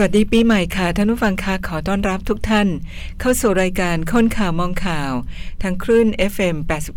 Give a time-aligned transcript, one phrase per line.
[0.00, 2.68] สวัสดีปีใหม่ค่ะท่านผู้ฟังค่ะขอต้อนรับทุกท่าน
[3.20, 5.12] เข้าสู่รายการค้นข่าวมองข่าว
[5.62, 6.56] ทางคลื่น FM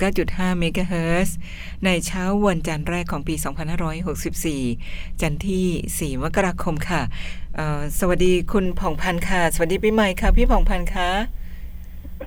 [0.09, 1.35] 89.5เมกะเฮิรตซ์
[1.85, 3.35] ในเช้าวันจันทร์แรกของปี
[4.07, 7.01] 2564 จันทร์ที่ 4 มกราคมค่ะ
[7.55, 11.09] เอ่อสวัสดีคุณผ่องพันธ์ค่ะ สวัสดีปีใหม่ค่ะ พี่ผ่องพันธ์ค่ะ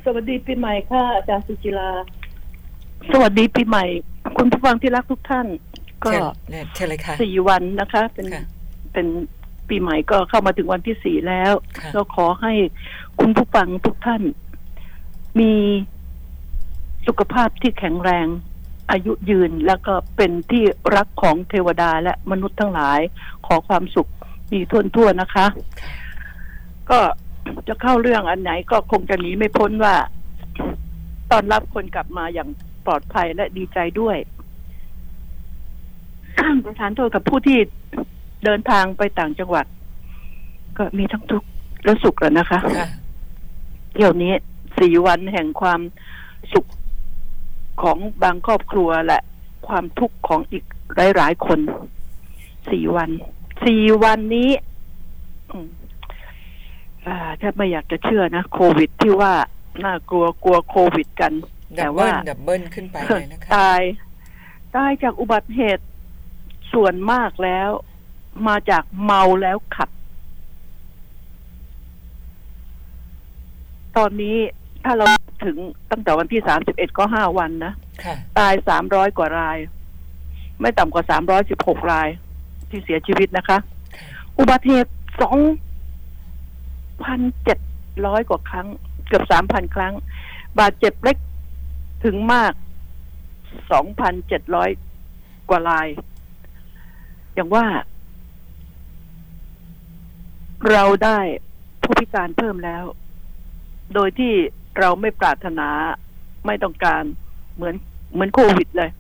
[0.05, 1.91] สวัสดีปีใหม่ค่ะอาจารย์สุจิรา
[3.13, 3.85] สวัสดีปีใหม่
[4.37, 5.47] คุณผู้ฟังที่รักทุกท่าน
[6.05, 8.43] ก็เชิญเลยเชิญเลยค่ะสี่วันนะคะ เป็นค่ะ
[8.95, 9.07] เป็น
[9.69, 12.53] ปีใหม่ก็เข้ามาถึงวันที่สี่แล้วค่ะก็ขอให้
[13.21, 14.23] คุณผู้ฟังทุกท่าน
[15.41, 15.53] มี
[17.07, 18.27] สุขภาพที่แข็งแรง
[18.91, 20.65] อายุยืนแล้วก็เป็นที่
[20.97, 23.01] รักของเทวดาและมนุษย์ทั้งหลาย
[23.47, 24.11] ขอความสุข
[24.53, 25.47] มีทั่วทั่วๆนะคะ
[26.91, 27.01] ก็
[27.69, 29.95] จะเข้าเรื่องอันไหนก็คงจะหนีไม่พ้นว่า
[31.31, 32.49] ต้อนรับคนกลับมาอย่าง
[32.87, 34.17] ปลอดภัยและดีใจด้วย
[36.65, 37.59] ประธานโทษกับผู้ที่
[38.45, 39.67] เดินทางไปต่างจังหวัด
[40.77, 41.49] ก็มีทั้งทุกข์
[41.85, 42.89] และสุขแล้วนะคะค่ะ
[43.93, 44.33] เที่ยวนี้
[44.79, 45.81] สี่วันแห่งความ
[46.53, 46.67] สุข
[47.83, 49.19] ของบางครอบครัวและ
[49.67, 50.65] ความทุกข์ของอีก
[51.17, 51.59] หลายๆคน
[52.71, 53.11] สี่วัน
[53.65, 54.51] สี่วันนี้
[55.51, 55.69] อืม
[57.07, 59.35] อ่าแทบไม่อยากจะเชื่อนะโควิดที่ว่า
[59.85, 61.33] น่ากลัวกลัวโควิดกัน
[61.79, 63.81] ดัแต่บเบิว่าลดับเบิลขึ้นไปเลยนะคะตาย
[64.77, 65.85] ตายจากอุบัติเหตุ
[66.73, 67.71] ส่วนมากแล้ว
[68.49, 69.89] มาจากเมาแล้วขับ
[73.97, 74.37] ตอนนี้
[74.85, 75.07] ถ้าเรา
[75.45, 75.57] ถึง
[75.91, 77.73] ตั้งแต่วันที่สามสิบเอ็ดก็ห้าวันนะ
[78.05, 79.59] ค่ะตายสามร้อยกว่าราย
[80.61, 82.09] ไม่ต่ำกว่าสามร้อยสิบหกราย
[82.71, 83.59] ที่เสียชีวิตนะคะ
[84.39, 85.39] อุบัติเหตุสอง
[87.05, 87.59] พันเจ็ด
[88.07, 88.67] ร้อยกว่าครั้ง
[89.09, 89.95] เกือบสามพันครั้ง
[90.59, 91.17] บาดเจ็บเล็ก
[92.05, 92.53] ถึงมาก
[93.73, 94.71] สองพันเจ็ดร้อย
[95.51, 95.89] กว่าราย
[97.35, 97.65] อย่างว่า
[100.73, 101.19] เราได้
[101.83, 102.85] ผู้พิการเพิ่มแล้ว
[103.95, 104.33] โดยที่
[104.79, 105.69] เราไม่ปรารถนา
[106.47, 107.03] ไม่ต้องการ
[107.55, 107.75] เหมือน
[108.13, 108.91] เหมือนโควิดเลย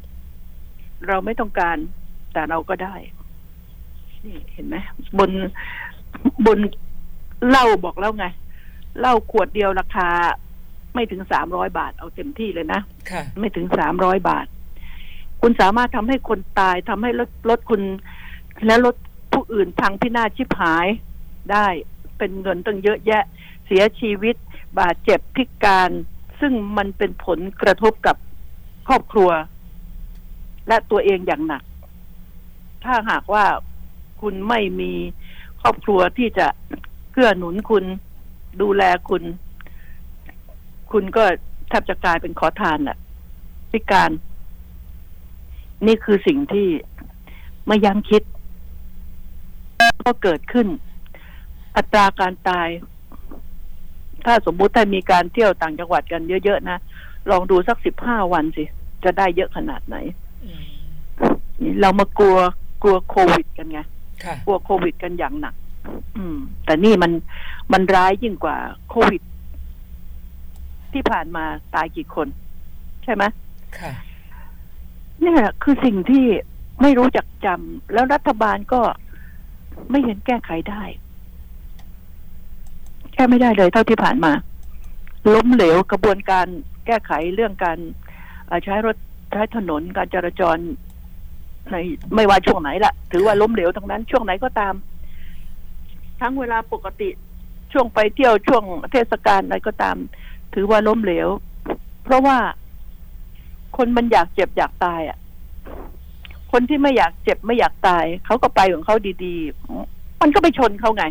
[1.08, 1.76] เราไม่ต้องการ
[2.32, 2.94] แต่เราก็ได้
[4.24, 4.76] นี่เห็นไหม
[5.18, 5.30] บน
[6.46, 6.58] บน
[7.48, 8.26] เหล้าบอกแล้วไง
[9.00, 10.08] เหล้าขวดเดียวราคา
[10.94, 12.80] ไม่ถึงสามร้อยบาทเอาเต็มที่เลยนะ
[13.10, 14.46] ค่ะไม่ถึงสามร้อยบาท
[15.42, 17.82] คุณสามารถทำให้คนตายทำให้รถรถคุณ
[18.66, 18.94] และรถ
[19.32, 20.86] ผู้อื่นพังพินาศชิบหาย
[21.52, 21.66] ได้
[22.18, 23.22] เป็นเงินตั้งเยอะแยะ
[23.66, 24.36] เสียชีวิต
[24.78, 25.90] บาดเจ็บพิการ
[26.40, 28.16] ซึ่งมันเป็นผลกระทบกับ
[28.88, 29.30] ครอบครัว
[30.68, 31.62] และตัวเองอย่างหนัก
[32.84, 33.44] ถ้าหากว่า
[34.20, 34.92] คุณไม่มี
[35.60, 36.46] ครอบครัวที่จะ
[37.12, 37.84] เกื้อหนุนคุณ
[38.60, 39.22] ดูแลคุณ
[40.92, 41.24] คุณก็
[41.68, 42.98] แทบจะกลายเป็นขอทานแหละ
[43.70, 44.10] พิการ
[45.86, 46.68] นี่คือสิ่งที่
[47.66, 48.22] ไม่ยั้งคิด
[50.06, 50.68] ก็เกิดขึ้น
[51.76, 52.68] อัตราการตาย
[54.24, 56.78] ถ้าสมมุติถ้ามีการเที่ยวต่างจังหวัดกันเยอะๆนะ
[57.30, 58.64] ลองดูสักสิบห้าวันสิ
[59.04, 59.96] จะได้เยอะขนาดไหน
[60.44, 60.66] อืม
[61.60, 62.36] นี่เรามากลัว
[62.82, 63.80] กลัวโควิดกันไง
[64.24, 65.54] ค่ะกลัวโควิดกันอย่างหนัก
[66.16, 67.12] อืม แต่นี่มัน
[67.72, 68.56] มันร้ายยิ่งกว่า
[68.90, 69.22] โควิด
[70.92, 72.28] ที่ผ่านมาตายกี่คน
[73.04, 73.24] ใช่ไหม
[73.78, 73.92] ค่ะ
[75.20, 76.24] เนี่ยคือสิ่งที่
[76.82, 78.80] ไม่รู้จักจำแล้วรัฐบาลก็
[79.90, 80.82] ไม่เห็นแก้ไขได้
[83.14, 84.32] แก้ไม่ได้เลยเท่าที่ผ่านมา
[85.34, 86.46] ล้มเหลวกระบวนการ
[86.86, 87.78] แก้ไขเรื่องการ
[88.64, 88.96] ใช้รถ
[89.32, 90.58] ใช้ถนนการจราจร
[91.70, 91.76] ใน
[92.14, 94.74] ไม่ว่าช่วงไหนละถือว่าล้มเหลวทั้งนั้น ช่วงไหนก็ตาม
[96.20, 97.08] ทั้งเวลาปกติ
[97.72, 99.96] ช่วงไปเที่ยวช่วงเทศกาลอะไรก็ตาม
[100.54, 101.28] ถือว่าล้มเหลว
[102.04, 102.38] เพราะว่า
[103.76, 105.18] คนมันอยากเจ็บอยากตายอะ
[106.52, 111.04] คนที่ไม่อยากเจ็บไม่อยากตายเขาก็ไปของเขาดีๆ มันก็ไปชนเขาไง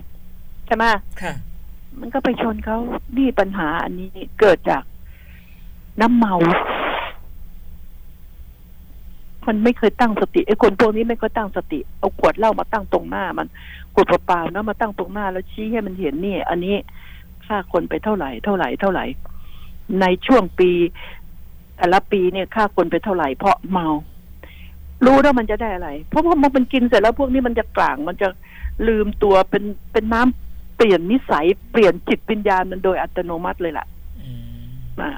[0.68, 0.84] ใช่ไหม
[1.22, 1.34] ค่ะ
[2.00, 2.78] มันก็ไปชนเขา
[3.18, 4.09] นี่ปัญหาอันนี้
[4.40, 4.84] เกิดจาก
[6.02, 6.36] น้ำเมา
[9.48, 13.48] มันไม่เคยตั้งสติไอ้คนพวกนี้ไม่เคยตั้งสติ เอาขวดเหล้ามาตั้งตรงหน้ามัน
[13.94, 16.75] ขวดเปล่าๆนะมาตั้งตรงหน้าแล้วชี้ให้มันเห็นนี่ อันนี้
[17.45, 19.06] ค่าคนไปเท่าไหร่ เท่าไหร่เท่าไหร่
[20.01, 20.72] ในช่วงปี
[21.78, 23.88] แต่ละปีเนี่ยค่าคนไปเท่าไหร่เพราะเมา
[25.06, 28.28] รู้แล้วมันจะได้อะไร เพราะว่ามันกินเสร็จแล้วพวกนี้มันจะกลางมันจะ
[28.88, 33.85] ลืมตัวเป็นเป็นน้ำเปลี่ยนนิสัยเปลี่ยนจิตวิญญาณมันโดยอัตโนมัติเลยล่ะ
[34.19, 34.27] อื
[34.63, 34.68] ม
[35.01, 35.12] อ่า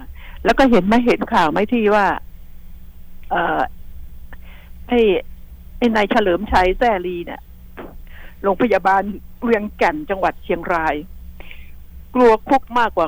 [0.43, 2.05] แล้วก็เห็นไหมเห็นข่าวไหมที่ว่า
[3.31, 3.61] เอ่อ
[4.87, 4.99] ไอ้
[5.77, 7.41] ไอ้นายเฉลิมชัยแซ่ลีเนี่ย
[8.43, 9.01] โรงพยาบาล
[9.43, 10.95] เวียงแก่นจังหวัดเชียงราย
[12.15, 13.07] กลัวคุกมากกว่า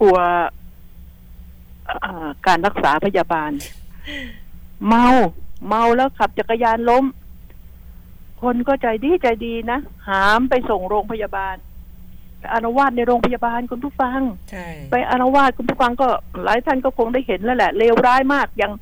[0.00, 0.18] กลัว
[2.04, 3.50] อ่าการรักษาพยาบาล
[4.86, 5.06] เมา
[5.68, 7.04] เมาแล้วขับจักรยานล้ม
[8.42, 9.78] คนก็ใจดีใจดีนะ
[10.08, 11.56] หามไปส่งโรงพยาบาล
[12.40, 16.08] ไปอารวาสในโรงพยาบาลคุณผู้ฟังใช่ไปอารวาสคุณผู้ฟังก็
[16.44, 18.72] หลายท่านก็คงได้เห็นแล้วแหละเลวร้ายมากอย่าง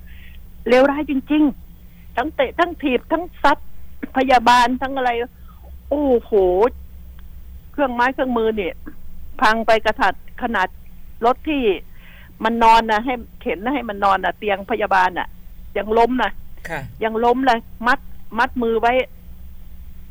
[0.69, 1.43] เลวร้ายจริง
[1.81, 3.59] ๆ ทั้งเตะทั้งถีบทั้งซัด
[4.17, 5.11] พยาบาลทั้งอะไร
[5.89, 6.33] โอ้โห
[7.73, 8.75] เครื่องไม้เครื่องมือเนี่ย
[9.41, 10.69] พังไปกระถัดขนาด
[11.25, 11.63] รถที่
[12.45, 15.29] มันนอนนะให้เข็นนะให้มันนอนนะเตียงพยาบาลน่ะ
[15.77, 16.31] ยังล้มนะ
[16.69, 17.99] ค่ะยังล้มเลยมัด
[18.39, 18.93] มัดมือไว้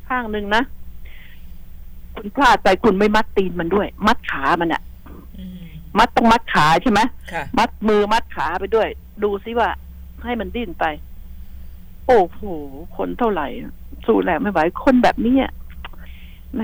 [0.09, 0.63] ข้างหนึ่งนะ
[2.15, 4.81] คุณพลาดไปคุณไม่มัดตีนมันด้วย มัดขามันอะ
[5.37, 5.63] อืม
[5.97, 7.01] มัดต้องมัดขาใช่ไหม
[7.31, 8.87] ค่ะมัดมือมัดขาไปด้วย
[9.23, 9.69] ดูซิว่า
[10.23, 10.85] ให้มันดิ้นไป
[12.07, 12.41] โอ้โห
[12.97, 13.47] คนเท่าไหร่
[14.05, 15.51] สู้แรงไม่ไหวคนแบบนี้อะ
[16.55, 16.61] แหม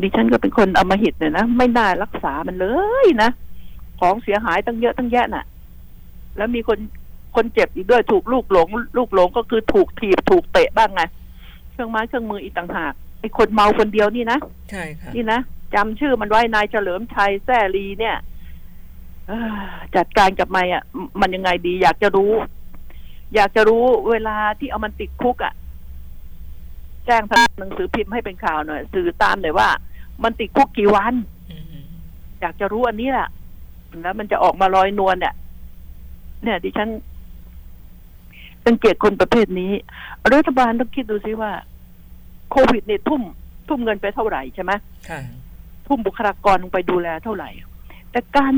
[0.00, 2.66] ดิฉันก็เป็นคนอำมหิตเนี่ยนะไม่น่ารักษามันเล
[3.04, 3.30] ยนะ
[4.00, 5.44] ของเสียหายตั้งเยอะตั้งแยะน่ะ
[6.36, 6.78] แล้วมีคน
[7.36, 11.29] คนเจ็บอีกด้วยถูกลูกหลง ลูกหลงก็คือถูกถีบถูกเตะบ้างไงเค
[11.80, 14.38] รื่องไม้เครื่องมืออีกต่างหากไอ้คนเมาคนเดียวนี่นะ
[14.70, 15.40] ใช่ค่ะนี่นะ
[15.74, 18.16] จำชื่อมันไว้นายเฉลิมชัยแซ่ลีเนี่ย
[19.28, 22.32] เอ้อจัดการกับมันอะมมันยังไงดี อยากจะรู้
[23.34, 25.54] อยากจะรู้เวลาที่เอามันติดคุกอะ
[27.06, 29.68] แจ้งทางหนังสือพิมพ์ให้เป็นข่าวหน่อยสื่อตามหน่อยว่า
[30.22, 31.14] มันติดคุกกี่วัน
[31.50, 31.84] อืม
[32.40, 33.28] อยากจะรู้อันนี้แหละ
[34.02, 35.34] แล้วมันจะออกมาลอยนวลเนี่ย
[36.42, 36.88] เนี่ย ดิฉัน
[38.66, 39.72] สังเกตคนประเภทนี้
[40.34, 41.52] รัฐบาลต้องคิดดูซิว่า
[42.50, 43.22] โควิดเนี่ยทุ่ม
[43.68, 44.72] ทุ่มเงินไปเท่าไหร่ใช่ไหม
[45.08, 45.20] ค่ะ
[45.86, 47.50] ทุ่มบุคลากรลงไปดูแลเท่าไหร่
[48.10, 48.54] แต่การ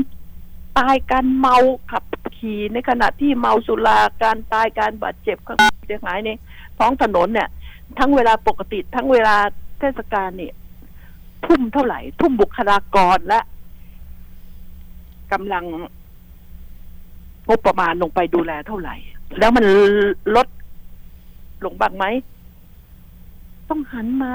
[0.77, 1.55] ตายการเมา
[1.91, 2.03] ขับ
[2.37, 5.57] ขี่ในขณะที่เมาสุราการตายการบาดเจ็บความ
[5.87, 6.29] เสียหายใน
[6.79, 7.49] ท้องถนนเนี่ย
[7.99, 9.35] ทั้งเวลาปกติทั้งเวลา
[9.79, 10.53] เทศกาลเนี่ย
[11.45, 13.39] ทุ่มเท่าไหร่ ทุ่มบุคลากรและ
[15.31, 15.65] กำลัง
[17.47, 18.95] งบประมาณลงไปดูแลเท่าไหร่
[19.39, 19.65] แล้วมัน
[20.35, 20.47] ลด
[21.65, 22.05] ลงบ้างไหม
[23.69, 24.33] ต้องหันมา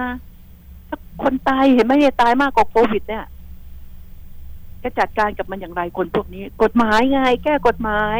[1.22, 3.24] คนตายเห็นไหมเนี่ยตายมากกว่าโควิด เนี่ย
[4.82, 8.18] จะจัดการกับมันอย่างไรคนพวกนี้ กฎหมายไง แก้กฎหมาย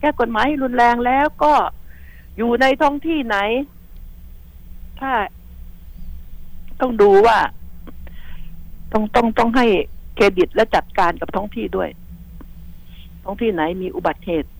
[0.00, 1.52] แก้กฎหมายรุนแรงแล้วก็
[2.36, 3.36] อยู่ในท้องที่ไหน
[5.00, 5.12] ถ้า
[6.80, 7.38] ต้องดูว่า
[8.92, 9.66] ต้องต้องต้องให้
[10.14, 11.88] เครดิตและจัดการกับท้องที่ด้วย
[13.24, 14.50] ท้องที่ไหนมีอุบัติเหตุ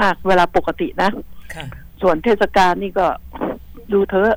[0.00, 1.10] มากเวลาปกตินะ
[1.54, 1.66] ค่ะ
[2.02, 3.06] ส่วนเทศกาลนี่ก็
[3.92, 4.34] ดูเถอะ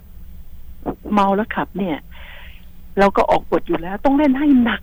[1.13, 1.97] เมาแล้วขับ เนี่ย
[2.99, 4.81] เราก็ออกกฎอยู่แล้ว ต้องเล่นให้หนัก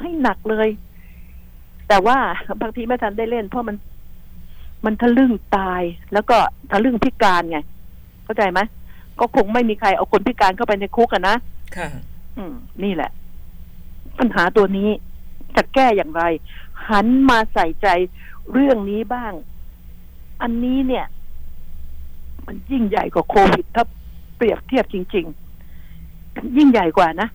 [0.00, 0.68] ให้หนักเลย
[1.88, 2.18] แต่ว่า
[2.62, 3.76] บางทีไม่ทันได้เล่น เพราะมัน
[4.84, 5.82] มันทะลึ่งตาย
[6.12, 6.36] แล้วก็
[6.70, 7.58] ทะลึ่งพิการไง
[8.24, 8.60] เข้าใจไหม
[9.20, 11.36] ก็คงไม่มีใครเอาคนพิการเข้าไปในคุกอะนะ
[11.76, 11.88] ค่ะ
[12.36, 13.10] อืม นี่แหละ
[14.18, 14.88] ปัญหาตัวนี้
[15.56, 16.22] จะแก้อย่างไร
[16.90, 17.88] หันมาใส่ใจ
[18.52, 19.32] เรื่องนี้บ้าง
[20.42, 21.06] อันนี้เนี่ย
[22.46, 23.84] มันยิ่งใหญ่กว่าโควิด ถ้า
[24.36, 25.26] เปรียบเทียบจริง
[25.90, 27.28] ๆ ยิ่งใหญ่กว่านะ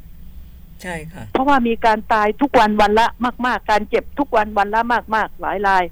[0.82, 3.08] ใช่ค่ะ เพราะว่ามีการตายทุกวันวันละ
[3.46, 4.82] มาก ๆ การเจ็บทุกวันวันละ
[5.16, 5.84] มากๆ หลายราย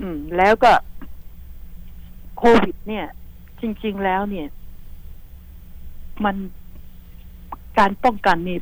[0.00, 0.72] อืม แล้วก็
[2.38, 3.06] โควิด เนี่ย
[3.60, 4.46] จริง ๆ แล้วเนี่ย
[6.24, 6.36] มัน
[7.78, 8.58] การป้องกันนี่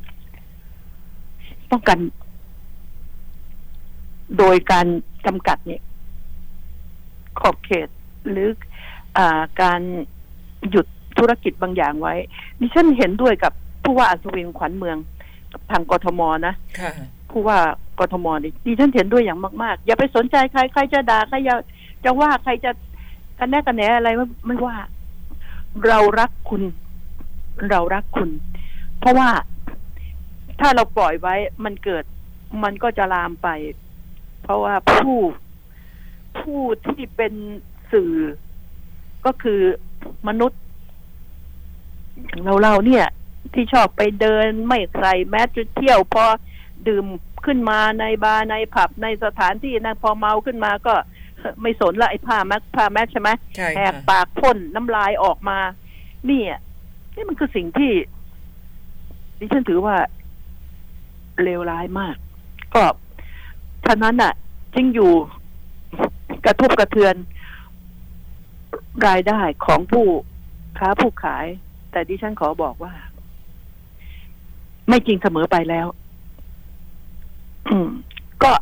[1.70, 1.98] ป้องกัน
[4.38, 4.86] โดยการ
[5.26, 5.82] จำกัดเนี่ย
[7.40, 7.88] ขอบเขต
[8.30, 8.48] หรือ
[9.18, 9.80] อาการ
[10.70, 10.86] หยุด
[11.18, 12.14] ธุรกิจบางอย่างไว้
[12.60, 13.52] ดิฉันเห็นด้วยกับ
[13.84, 14.96] ผู้ว่าอัศวินขวัญเมือง
[15.52, 16.92] กับทางกทมนะค่ะ
[17.30, 17.58] ผู้ว่า
[18.00, 21.54] กทมนี่ดิฉันเห็นด้วยอย่างมากๆ อย่าไปสนใจใครใครจะด่าใครจะ
[22.04, 22.70] จะว่าใครจะ
[23.38, 24.76] กันแน่กันแหนอะไรไม่ไม่ว่า
[25.86, 26.62] เรารักคุณ
[27.70, 28.30] เรารักคุณ
[29.00, 29.28] เพราะว่า
[30.60, 32.04] ถ้าเราปล่อยไว้มันเกิด
[32.62, 33.48] มันก็จะลามไป
[34.42, 35.16] เพราะว่าผู้
[36.48, 37.34] ผู้ที่เป็น
[37.92, 38.12] สื่อ
[39.26, 39.60] ก็คือ
[40.28, 40.60] มนุษย์
[42.44, 43.06] เราเราเนี่ย
[43.54, 46.24] ที่ชอบไปเดินไม่ใส่แมสจะเที่ยวพอ
[46.88, 47.04] ดื่ม
[47.46, 50.94] ขึ้นมาในบาร์ในผับในสถานที่นะพอเมาขึ้นมาก็
[51.60, 53.30] ไม่สนละไอ้ผ้าแมสผ้าแมสใช่ไหม
[53.76, 55.58] แหกปากพ่นน้ำลายออกมา
[56.26, 56.58] เนี่ย
[57.14, 57.92] นี่มันคือสิ่งที่
[59.38, 59.96] ดิฉันถือว่า
[61.42, 62.16] เลวร้ายมาก
[62.74, 62.84] ก็
[63.86, 64.32] ฉะนั้นอะ
[64.74, 65.12] จึงอยู่
[66.46, 67.14] กระทบกระเทือน
[69.06, 70.06] รายได้ของผู้
[70.78, 71.46] ค้าผู้ขาย
[71.90, 72.92] แต่ดิฉันขอบอกว่า
[74.88, 75.86] ไม่จริงเสมอไปแล้ว
[77.68, 77.88] อืม
[78.42, 78.52] ก็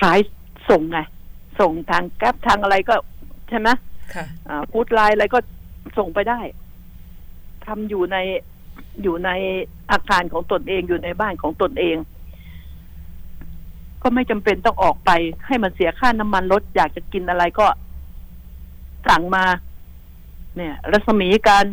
[0.00, 0.18] ขาย
[0.70, 0.98] ส่งไง
[1.60, 2.94] ส่งทางแก๊ปทางอะไรก็
[3.48, 3.68] ใช่ไหม
[4.14, 5.38] ค่ะอ่าฟูดไลน์อะไรก็
[5.98, 6.40] ส่งไปได้
[7.66, 8.16] ทำอยู่ใน
[9.02, 9.30] อยู่ใน
[9.90, 11.96] อาคารของตนเองอยู่ในบ้านของตนเอง
[14.04, 15.10] ก็ไม่จำเป็นต้องออกไป
[15.46, 17.66] ให้มันเสียค่าน้ำมันรถอยากจะกินอะไรก็
[19.08, 19.44] สั่งมา
[20.56, 21.66] เนี่ย รัศมีการ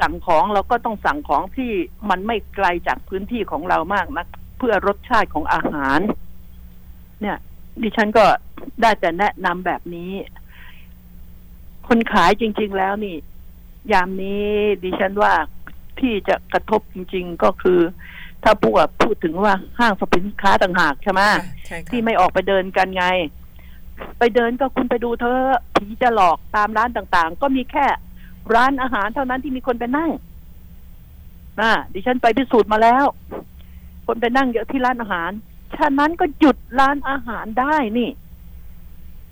[0.00, 1.72] สั่งของเราก็ต้องสั่งของที่
[2.10, 4.26] มันไม่ไกลจากพื้นที่ของเรามากนะ
[4.58, 6.00] เพื่อรสชาติของอาหาร
[7.20, 7.36] เนี่ย
[7.82, 8.24] ดิฉันก็
[8.82, 10.12] ได้แต่แนะนำแบบนี้
[11.86, 13.16] คนขายจริง ๆ แล้วนี่
[13.92, 14.48] ยามนี้
[14.84, 15.32] ดิฉันว่า
[16.00, 17.80] ที่จะกระทบจริง ๆ ก็คือ
[18.44, 23.04] ถ้าพูดพูดถึงว่าห้างสรรพสินค้าต่างหากใช่ไหมค่ะใช่ค่ะที่ไม่ออกไปเดินกันไง
[24.18, 27.86] ไปเดินก็คุณไปดูเธอะผีจะหลอกตามร้านต่างๆ ก็มีแค่
[28.54, 30.10] ร้านอาหารเท่านั้นที่มีคนไปนั่ง
[31.60, 33.04] นะดิฉันไปพิสูจน์มาแล้ว
[34.06, 35.30] คนไปนั่งเยอะที่ร้านอาหาร
[35.76, 38.10] ฉะนั้นก็หยุดร้านอาหารได้นี่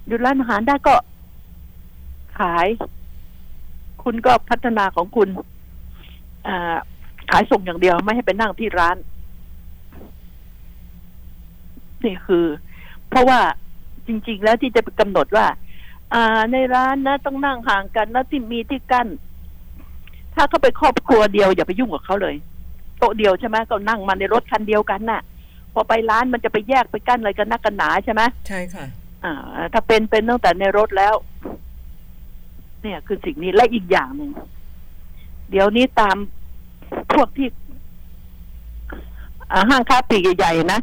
[0.07, 0.97] หยุดร้านอาหารได้ก็
[2.39, 2.67] ขาย
[4.03, 5.29] คุณก็พัฒนาของคุณ
[6.49, 6.77] อ่า
[7.31, 8.97] ขายส่งอย่างเดียวไม่ให้ไปนั่งที่ร้าน
[12.05, 12.47] นี่คือ
[13.09, 13.41] เพราะว่า
[14.07, 15.47] จริง ๆ แล้วที่จะไปกำหนดว่า
[16.15, 19.09] อ่า ในร้านนะต้องนั่งห่างกันแล้วที่มีที่กั้น
[20.35, 22.35] ถ้าเขาไปครอบครัวเดียวอย่าไปยุ่งกับเขาเลย
[22.99, 25.23] โต๊ะเดียวใช่ไหมก็นั่งมาในรถคันเดียวกันน่ะ
[25.73, 28.87] พอไปร้านมันจะไปแยกไปกั้นอะไรกันนักกันหนาใช่ไหมใช่ค่ะ
[29.25, 29.35] อ่า
[29.73, 31.15] ถ้าเป็นเป็นตั้งแต่ในรถแล้ว
[32.83, 34.31] เนี่ยคือสิ่งนี้และอีกอย่างหนึ่ง
[35.51, 36.17] เดี๋ยวนี้ตาม
[37.13, 37.49] พวกที่
[39.53, 40.81] อ่าห้างค้าปลีกใหญ่ๆนะ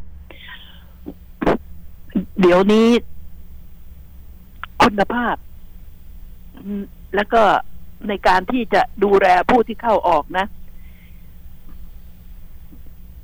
[2.42, 2.88] เดี๋ยวนี้
[4.82, 5.36] คุณภาพ
[6.56, 6.84] อืม
[7.16, 7.42] แล้วก็
[8.08, 10.46] ในการที่จะดูแลผู้ที่เข้าออกนะ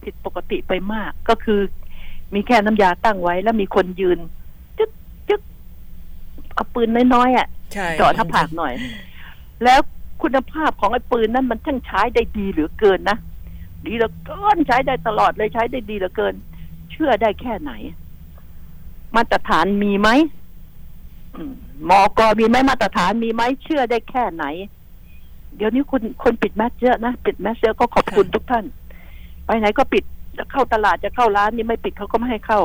[0.03, 1.59] ผิดปกติไปมาก ก็คือ
[2.33, 4.19] มีแค่น้ำยาตั้งไว้ แล้วมีคนยืน
[4.77, 4.91] จึ๊ก
[5.29, 5.41] จึ๊ก
[6.53, 8.73] เอาปืนน้อยๆอะใช่เจาะหน้าผากหน่อย
[9.63, 9.79] แล้ว
[10.21, 13.17] คุณภาพของไอ้ปืนนั้นมันช่างใช้ได้ดีเหลือเกินนะ
[13.85, 16.33] ดีเหลือเกินใช้ได้ตลอดเลยใช้ได้ดีเหลือเกิน
[16.91, 17.71] เชื่อได้แค่ไหน
[19.15, 20.09] มาตรฐานมีไหม
[21.35, 21.53] อืม
[21.89, 24.45] มอกมีไหมมาตรฐานมีไหมเชื่อได้แค่ไหน
[25.57, 28.65] เดี๋ยวนี้คนคนปิดแมสเยอะนะปิดแมสเยอะก็ขอบคุณทุกท่าน
[29.45, 30.03] ไปไหนก็ปิด
[30.37, 32.61] จะเข้าตลาดจะเข้าร้านนี่ไม่ปิดเขาก็ไม่ให้เข้า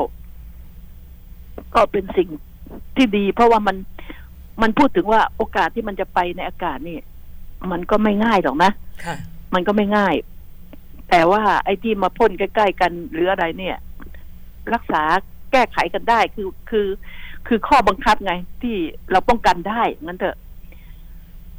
[1.73, 2.29] ก็เป็นสิ่ง
[2.95, 3.75] ที่ดี เพราะว่ามัน
[4.61, 6.97] มันพูดถึงว่าโอกาสที่มันจะไปในอากาศนี่
[7.71, 8.71] มันก็ไม่ง่ายหรอกนะ
[9.05, 9.15] ค่ะ
[9.53, 10.15] มันก็ไม่ง่าย
[11.09, 13.77] แต่ว่าไอ้ที่มาพ่นใกล้ๆกันหรืออะไรเนี่ย
[14.73, 15.03] รักษา
[15.51, 16.87] แก้ไขกันได้คือคือ
[17.47, 18.75] คือข้อบังคับไง ที่
[19.11, 20.37] เราป้องกันได้งั้นเถอะ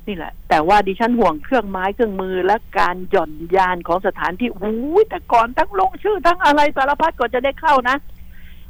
[0.06, 7.96] นี่แหละ แต่ว่าดิฉันห่วงเครื่องไม้เครื่องมือและการหย่อนยานของสถานที่อู้ยแต่ก่อนทั้งลงชื่อทั้งอะไรสารพัดก่อนจะได้เข้านะ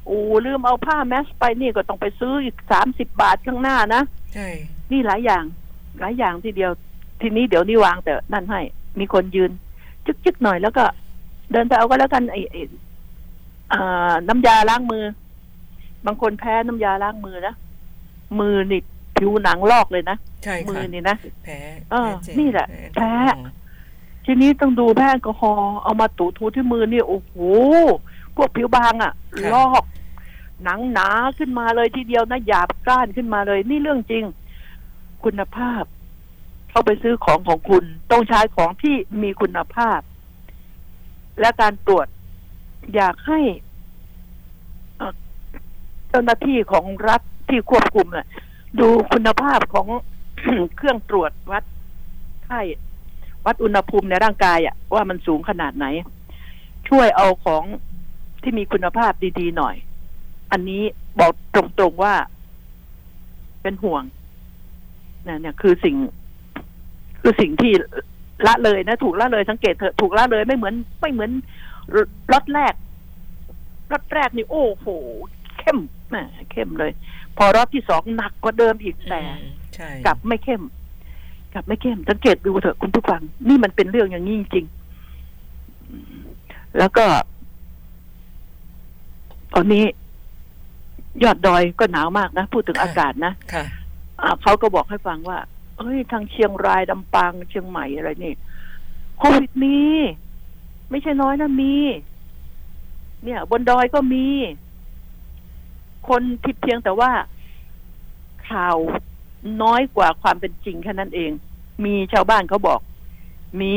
[0.07, 4.03] โอ้ลืมเอาผ้าแมสไปนี่ก็ต้องไปซื้ออีกสามสิบบาทข้างหน้านะ
[4.35, 4.49] ใช่
[4.91, 5.45] นี่หลายอย่าง
[6.01, 6.73] หลายอย่างทีเดียว
[7.21, 8.61] ทีนี้เดี๋ยวนี้วางแต่นั่นให้
[8.99, 9.51] มีคนยืน
[10.25, 10.85] จึกๆหน่อยแล้วก็
[11.53, 12.61] เดินไปเอาก็แล้วกันไอ้ไอ้
[13.73, 15.05] อ่าน้ำยาล้างมือ
[16.07, 17.55] บางคนแพ้น้ำยาล้างมือนะ
[18.41, 18.81] มือนี่
[19.17, 21.59] ผิวหนังลอกเลยนะใช่มืค่ะอนี่นะแพ้
[21.91, 23.13] เออพ้เจ็บนี่แหละแพ้
[24.25, 27.35] ทีนี้ต้องดูแพ้แอลกอฮอล์เอามาถูถูที่มือนี่โอ้โห
[28.37, 29.13] พวกผิวบางอะ่ะ
[29.55, 29.85] ลอก
[30.65, 31.09] หนังหนา
[31.39, 34.25] ขึ้นมาเลยทีเดียวนะหยาบกร้านขึ้นมาเลย นี่เรื่องจริง
[35.25, 35.83] คุณภาพ
[36.79, 40.01] เข้าไปซื้อของของคุณ ต้องใช้ของที่มีคุณภาพ
[41.41, 42.07] และการตรวจ
[42.95, 43.41] อยากให้
[46.09, 48.27] เจ้าหน้าที่ของรัฐที่ควบคุมน่ะ
[48.81, 49.87] ดูคุณภาพของ
[50.77, 51.65] เครื่องตรวจวัด
[52.45, 52.61] ไข้
[53.47, 55.87] วัดอุณหภูมิในร่างกายอะว่ามันสูงขนาดไหน
[56.89, 57.63] ช่วยเอาของ
[58.43, 59.77] ที่มีคุณภาพดีๆหน่อย
[60.53, 60.83] อันนี้
[61.19, 62.15] บอกตรงๆว่า
[63.63, 64.03] เป็นห่วง
[65.27, 65.97] นะเนี่ยคือสิ่ง
[67.21, 67.73] คือสิ่งที่
[68.47, 71.31] ละเลยนะ ถูกละเลยสังเกตเถอะถูกละเลยไม่เหมือน ไม่เหมือน
[72.33, 72.75] รถแรก
[73.93, 74.87] รถแรกนี่โอ้โห
[75.59, 76.17] เข้มแหม
[76.51, 76.93] เข้มเลย
[77.37, 80.63] พอรอบที่สองหนักกว่าเดิมอีกแต่อืมใช่กลับไม่เข้ม
[81.55, 86.19] กลับไม่เข้มสังเกตดูเถอะคุณผู้ฟัง นี่มันเป็นเรื่องอย่างนี้จริงๆอืม
[86.79, 87.07] แล้วก็
[89.55, 89.85] ตอนนี้
[91.23, 93.65] ยอดดอยก็หนาวมากนะ พูดถึงอากาศนะค่ะ
[94.23, 95.39] อ่าเขาก็บอกให้ฟังว่า
[95.79, 98.35] เฮ้ย ทางเชียงรายลำปางเชียงใหม่อะไรนี่
[99.19, 99.79] โควิดมี
[100.91, 101.75] ไม่ใช่น้อยนะมี
[103.25, 104.27] เนี่ย บนดอยก็มี
[106.09, 107.11] คนที่เพียงแต่ว่า
[108.49, 108.77] ข่าว
[109.63, 111.31] น้อยกว่าความเป็นจริงแค่นั้นเอง
[111.85, 112.81] มีชาวบ้านเขาบอก
[113.61, 113.73] มี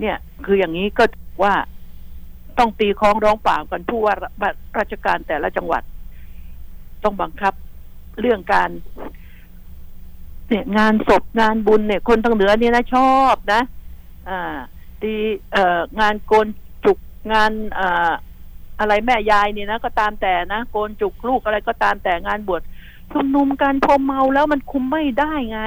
[0.00, 1.04] เนี่ย คืออย่างนี้ก็
[1.42, 1.54] ว่า
[2.58, 4.14] ต้องตีคล้องร้องป่ากันผู้ว่า
[4.78, 5.82] ราชการแต่ละจังหวัด
[7.04, 7.54] ต้องบังคับ
[8.20, 8.70] เรื่องการ
[10.50, 13.62] เนี่ยงานศพงานบุญเนี่ย คนทางเหนือเนี่ยนะชอบนะ
[14.28, 14.56] อ่า
[15.02, 15.12] ตี
[15.52, 16.46] เอ่องานโกน
[16.84, 16.98] จุก
[17.32, 18.12] งานอ่า
[18.78, 22.62] อะไรแม่ยายนี่นะก็ตามแต่นะโกนจุกลูกอะไรก็ตามแต่งานบวช
[23.12, 25.62] ชุมนุมกันพอเมาแล้วมันคุมไม่ได้ไง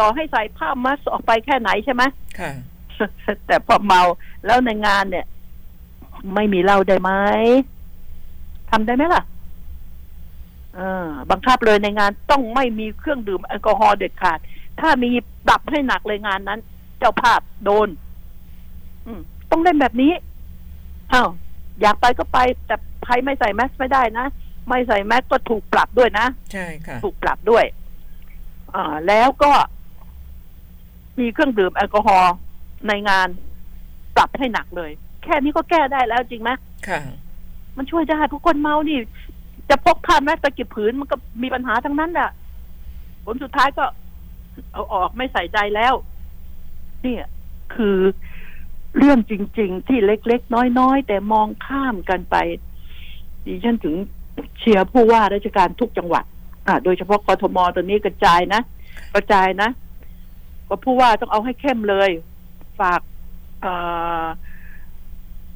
[0.00, 2.02] ต่อให้ใส่ผ้ามัสออกไปแค่ไหนใช่ไหม
[2.38, 2.52] ค่ะ
[3.46, 4.02] แต่พอเมา
[4.46, 5.26] แล้วในงานเนี่ย
[6.34, 7.10] ไม่มีเหล้าได้ไหม
[8.70, 9.33] ทำได้ไหมล่ะเออ
[11.30, 14.38] บังคับเลยในงานต้องไม่มีเครื่องดื่มแอลกอฮอล์เด็ดขาด
[14.80, 15.10] ถ้ามี
[15.46, 16.60] ปรับให้หนักเลยงานนั้น
[16.98, 17.88] เจ้าภาพโดน
[19.06, 20.12] อืมต้องเล่นแบบนี้
[21.12, 21.28] อ้าว
[21.80, 24.26] อยากไปก็ไป แต่ใครไม่ใส่แมสไม่ได้นะ
[24.68, 27.64] ไม่ใส่แมสก็ถูกปรับด้วยนะใช่ค่ะ ถูกปรับด้วย
[28.74, 29.52] อ่าแล้วก็
[31.18, 32.34] มีเครื่องดื่มแอลกอฮอล์
[32.88, 33.28] ในงาน
[34.16, 34.90] ปรับให้หนักเลย
[35.24, 36.50] แค่นี้ก็แก้ได้แล้วจริงไหม
[36.88, 37.00] ค่ะ
[37.76, 38.98] มันช่วยได้ทุกคนเมานี่
[39.68, 42.30] จะพกผ้าแมสตะกิบผืนมันก็มีปัญหาทั้งนั้นแหละ
[43.24, 43.84] ผลสุดท้ายก็
[44.72, 45.94] เอาออกไม่ใส่ใจแล้ว
[47.02, 47.24] เนี่ย
[47.74, 47.98] คือ
[48.98, 52.36] เรื่องจริง ๆ ที่เล็กๆ น้อยๆ แต่มองข้ามกันไป
[53.44, 53.94] ดิฉันถึง
[54.58, 56.24] เชียร์ผู้ว่าราชการทุกจังหวัด
[56.66, 58.60] อ่า โดยเฉพาะกทมตัวนี้กระจายนะ
[59.14, 59.68] กระจายนะ
[60.68, 62.10] ก็ผู้ว่าต้องเอาให้เข้มเลย
[62.80, 63.00] ฝาก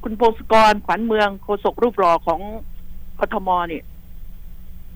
[0.03, 2.39] คุณโพงศกรขวัญเมืองโฆษกรูปรอของ
[3.19, 3.83] กทมเนี่ย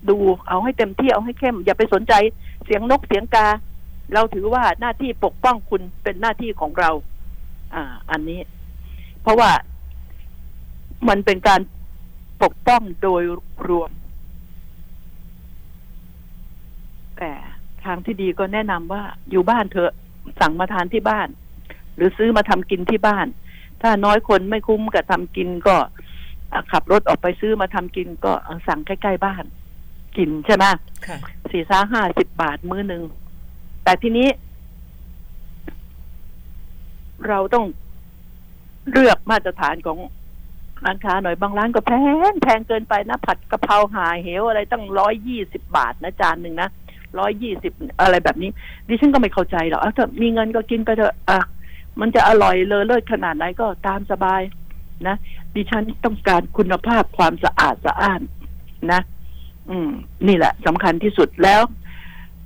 [0.09, 0.17] ดู
[0.49, 2.13] เอาให้เต็มที่เอาให้เข้ม อย่าไปสนใจ
[2.65, 3.47] เสียงนกเสียงกา
[4.13, 6.91] เราถือว่าหน้าที่ปกป้องคุณเป็นหน้าที่ของเรา
[7.73, 8.39] อ่า อันนี้
[9.21, 9.51] เพราะว่า
[11.09, 11.61] มันเป็นการ
[12.43, 13.23] ปกป้องโดย
[13.67, 13.91] รวม
[17.17, 17.31] แต่
[17.83, 19.91] ทางที่ดีก็แนะนำว่าอยู่บ้านเถอะ
[20.39, 21.27] สั่งมาทานที่บ้าน
[21.95, 23.27] หรือซื้อมาทำกินที่บ้าน
[23.81, 25.75] ถ้าน้อยคนไม่คุ้มกับทำกินก็
[26.71, 28.33] ขับรถออกไปซื้อมาทำกินก็
[28.67, 29.43] สั่งใกล้ ๆ บ้าน
[30.17, 30.65] กินใช่ไหม
[31.07, 31.17] ค่ะ
[31.51, 33.03] สี่ซ้าห้าสิบบาทมื้อหนึ่ง
[33.83, 34.27] แต่ทีนี้
[37.27, 37.65] เราต้อง
[38.91, 39.97] เลือกมาตรฐานของ
[40.83, 41.91] ร้านค้าหน่อยบางร้านก็แพ
[42.31, 46.69] งแพงเกินไปนะ ผัดกะเพราหาเหวอะไรตั้งร้อยยี่สิบบาทนะจานหนึ่งนะ
[47.19, 48.49] ร้อยยี่สิบอะไรแบบนี้
[48.87, 51.39] ดิฉันก็ไม่เข้าใจหรอกอะถ้ามีเงินก็กินไปเถอะอะ
[51.99, 54.41] มันจะอร่อยเลอเลิศขนาดไหนก็ตามสบาย
[55.07, 55.15] นะ
[55.55, 58.21] ดิฉันต้องการคุณภาพความสะอาดสะอ้าน
[58.91, 59.01] นะ
[59.69, 59.89] อืม
[60.27, 61.61] นี่แหละสำคัญที่สุดแล้ว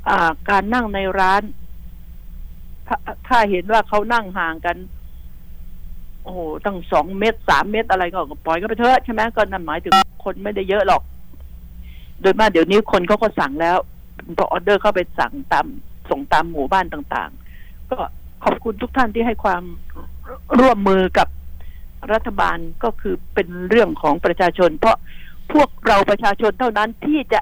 [0.10, 1.42] อ่า การนั่งในร้าน
[2.88, 4.78] ถ้าถ้าเห็นว่าเขานั่งห่างกัน
[6.24, 11.02] โอ้โหตั้งสองเมตรสามเมตรอะไรก็ปล่อยก็ไปเถอะใช่ไหมก็นั่นหมายถึงคนไม่ได้เยอะหรอก
[12.22, 13.78] โดยมากเดี๋ยวนี้คนเขาก็สั่งแล้ว
[14.38, 15.66] พอออเดอร์เข้าไปสั่งตาม
[16.10, 17.98] ส่งตามหมู่บ้านต่างๆ ก็
[18.44, 19.64] ขอบคุณทุกท่านที่ให้ความ
[20.60, 21.28] ร่วมมือกับ
[22.14, 24.98] รัฐบาลก็คือเป็นเรื่องของประชาชน เพราะ
[25.54, 27.40] พวกเราประชาชนเท่านั้นที่จะ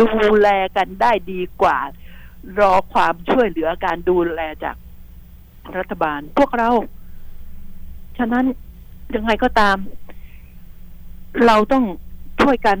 [0.00, 0.08] ดู
[0.40, 1.78] แลกันได้ดีกว่า
[2.58, 4.76] รอความช่วยเหลือการดูแลจาก
[5.76, 6.70] รัฐบาล พวกเรา
[8.18, 8.44] ฉะนั้น
[9.14, 9.76] ยังไงก็ตาม
[11.46, 11.84] เราต้อง
[12.42, 12.76] ช่วยกัน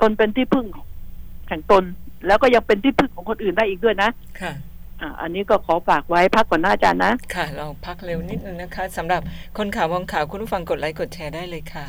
[0.00, 0.66] ตนเป็นที่พึ่ง
[1.48, 1.84] แห่งตน
[2.26, 4.52] แล้วก็ยังเป็นที่พึ่งของคนอื่นได้อีกด้วยนะ ค่ะ
[5.00, 9.20] อ่าอันนี้ก็ขอฝากไว้พักก่อนหน้าอาจารย์นะ ค่ะ เราพักเร็วนิดนึงนะคะสำหรับ
[9.58, 11.84] คนข่าวมองข่าวคุณผู้ฟังกดไลค์กดแชร์ได้เลยค่ะ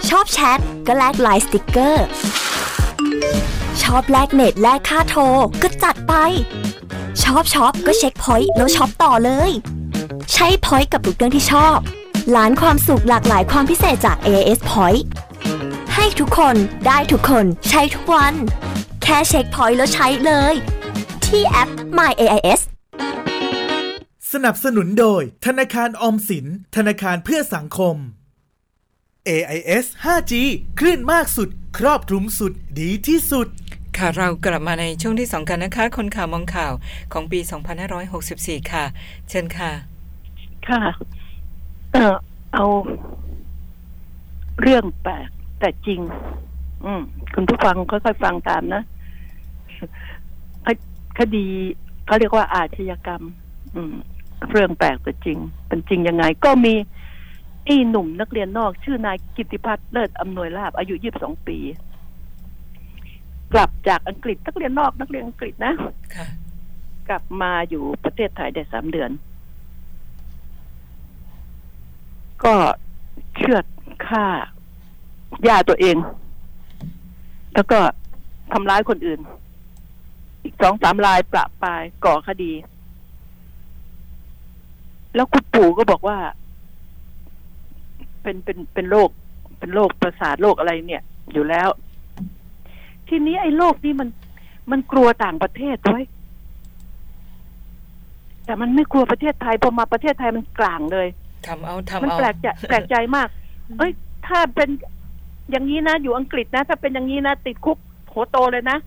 [0.10, 2.06] ชอบแชทก็แลกไลน์สติกเกอร์
[3.82, 5.21] ชอบแลกเน็ตแลกค่าโทร
[5.62, 6.13] ก็จัดไป
[7.23, 9.51] ชอบช็อปก็เช็ค Point แล้วช็อปต่อเลย
[10.34, 11.78] ใช้ Point กับทุกเรื่องที่ชอบ
[12.36, 15.02] ล้านความสุขหลากหลายความพิเศษจาก AIS Point
[15.96, 16.56] ให้ทุกคน
[16.88, 18.34] ได้ทุกคนใช้ทุกวัน
[19.04, 20.54] แค่เช็ค Point แล้วใช้เลย
[21.26, 22.62] ที่แอป My AIS
[24.34, 27.96] สนับสนุนโดย ธนาคารออมสิน ธนาคารเพื่อสังคม
[29.30, 30.34] AIS 5G
[30.80, 33.48] คลื่นมากสุด ครอบคลุมสุดดีที่สุด
[33.98, 36.74] ค่ะเรากลับมาในช่วงที่สองกันนะคะ คนข่าวมองข่าว
[37.13, 37.39] ของปี
[38.06, 38.86] 2564 ค่ะ
[39.30, 39.96] เชิญค่ะ
[40.69, 40.82] ค่ะ
[41.93, 42.15] เออ
[42.53, 42.65] เอา
[44.62, 45.99] เรื่องแปลกแต่จริง
[46.86, 47.01] อืม
[47.34, 48.82] คุณผู้ฟังค่อยๆฟังตามนะ
[50.65, 50.67] ค
[51.19, 51.45] คดี
[52.06, 53.23] เขาเรียกว่าอาชญากรรม
[53.75, 53.95] อืม
[54.51, 56.73] เรื่องแปลกแต่จริง เป็นจริงยังไง ก็มี
[57.65, 61.58] ไอ้หนุ่มนักเรียนนอก ชื่อนายกิติพัฒน์เลิศอำนวยลาบอายุยี่สิบสองปี
[63.53, 65.73] กลับจากอังกฤษนักเรียนนอกนักเรียนอังกฤษนะ
[66.15, 66.27] ค่ะ
[67.10, 69.12] กลับมาอยู่ประเทศไทยได้สามเดือน
[72.43, 72.54] ก็
[73.36, 73.65] เชือด
[74.08, 74.26] ฆ่า
[75.47, 75.97] ย่าตัวเอง
[77.54, 77.80] แล้วก็
[78.54, 79.19] ทำร้ายคนอื่น
[80.43, 82.54] อีกสองสามรายประปายก่อคดี
[85.15, 86.17] แล้วคุณปู่ก็บอกว่า
[88.21, 89.10] เป็นเป็นเป็นโรค
[89.60, 91.69] เป็นโรคประสาทโรคอะไรเนี่ย อยู่แล้ว
[93.08, 94.10] ทีนี้ไอ้โรคนี้มัน
[94.71, 96.04] มันกลัวต่างประเทศด้วย
[98.45, 101.08] แต่มันไม่กลัวประเทศไทยพอมาประเทศไทยมันกลางเลย
[101.45, 103.28] ทำเอาทำมันเอาแปลกใจแปลกใจมาก
[103.78, 103.91] เอ้ย
[104.28, 104.69] ถ้าเป็น
[105.52, 107.78] อย่างนี้นะ อยู่อังกฤษนะ ถ้าเป็นอย่างนี้นะ ติดคุก
[108.10, 108.78] โหโตเลยนะ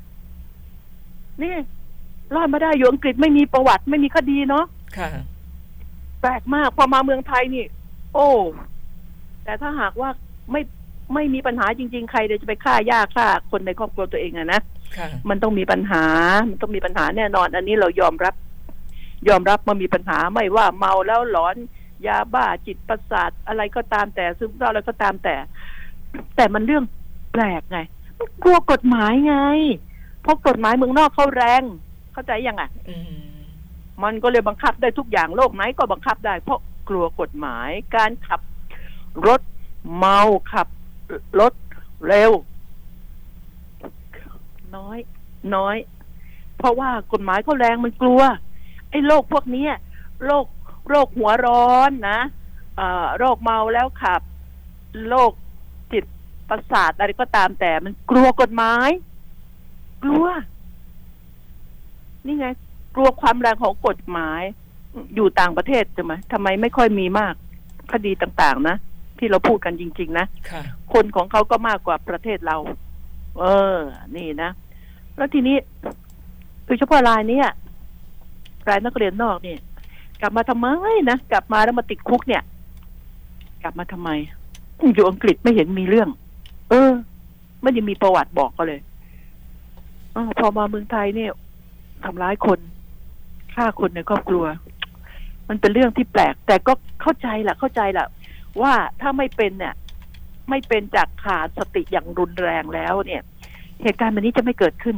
[1.42, 1.54] นี่
[2.34, 4.64] รอดมาได้อยู่อังกฤษไม่มีประวัติไม่มีคดีเนาะ
[4.98, 5.10] ค่ะ
[6.20, 7.64] แปลกมากพอมาเมืองไทยนี่
[8.14, 8.28] โอ้
[9.44, 10.10] แต่ถ้าหากว่า
[10.52, 10.62] ไม่
[11.14, 14.60] ไม่มีปัญหาจริง ๆ ใครเดี๋ยวจะไปฆ่าย่าฆ่าคนในครอบครัวตัวเองอะนะ
[14.96, 16.04] ค่ะมันต้องมีปัญหา
[16.50, 18.34] มันต้องมีปัญหาแน่นอน อันนี้เรายอมรับ
[19.28, 21.56] ยอมรับว่ามีปัญหาไม่ว่าเมาแล้วหลอน
[22.06, 25.36] ยาบ้าจิตประสาทอะไรก็ตามแต่ซึมเศร้าอะไรก็ตามแต่
[26.36, 26.84] แต่มันเรื่อง
[27.32, 27.78] แปลกไง
[28.18, 29.36] มันกลัวกฎหมายไง
[30.22, 31.62] เพราะกฎหมายเมืองนอกเขาแรง
[32.12, 33.12] เข้าใจยังอะอืม
[34.02, 38.40] มันก็เลยบังคับได้ทุกอย่างโลกไหนก็บังคับได้ เพราะกลัวกฎหมายการขับ
[39.26, 39.40] รถ
[39.96, 40.18] เมา
[40.52, 40.68] ขับ
[41.40, 41.52] รถ
[42.06, 42.30] เร็ว
[44.76, 44.98] น้อย
[45.54, 45.76] น้อย
[46.58, 48.20] เพราะว่ากฎหมายเขาแรงมันกลัว
[48.90, 49.72] ไอ้โรคพวกเนี้ย
[50.26, 50.44] โรค
[50.90, 52.20] โรคหัวร้อนนะ
[52.76, 54.22] เอ่อโรคเมาแล้วขับ
[55.08, 55.32] โรค
[55.92, 56.04] จิต
[56.48, 58.90] ประสาทอะไรก็ตามแต่มันกลัวกฎหมาย
[60.04, 60.26] กลัว
[62.26, 62.46] นี่ไง
[62.94, 64.42] กลัวความแรงของกฎหมาย
[65.14, 67.34] อยู่ต่างประเทศใช่ไหมทำไมไม่ค่อยมีมาก
[67.92, 68.76] คดีต่าง ๆ นะ
[69.18, 72.56] ที่เราพูดกันจริง ๆ นะค่ะคนของเขาก็มากกว่าประเทศเรา
[73.40, 73.44] เอ
[73.76, 73.78] อ
[74.16, 74.50] นี่นะ
[75.16, 75.56] แล้วทีนี้
[76.64, 77.46] โดยเฉพาะรายเนี้ย
[78.68, 79.56] รายนักเรียนนอกนี่
[80.20, 80.66] กลับมาทำไม
[81.10, 82.42] นะกลับมาแล้วมาติดคุกเนี่ย
[83.62, 84.10] กลับมาทำไม
[84.94, 86.08] อยู่อังกฤษไม่เห็นมีเรื่อง
[86.70, 86.90] เออ
[87.62, 88.80] ไม่ได้มีประวัติบอกก็เลย
[90.14, 91.30] อพอมาเมืองไทยเนี่ย
[92.04, 92.58] ทำร้ายคน
[93.54, 94.44] ฆ่าคนในครอบครัว
[95.48, 98.06] มันเป็นเรื่องที่แปลก แต่ก็เข้าใจแหละเข้าใจแหละ
[98.62, 99.74] ว่าถ้าไม่เป็นเนี่ย
[100.50, 103.22] ไม่เป็นจากขาดสติอย่างรุนแรงแล้วเนี่ย
[103.82, 104.96] เหตุการณ์แบบนี้จะไม่เกิดขึ้น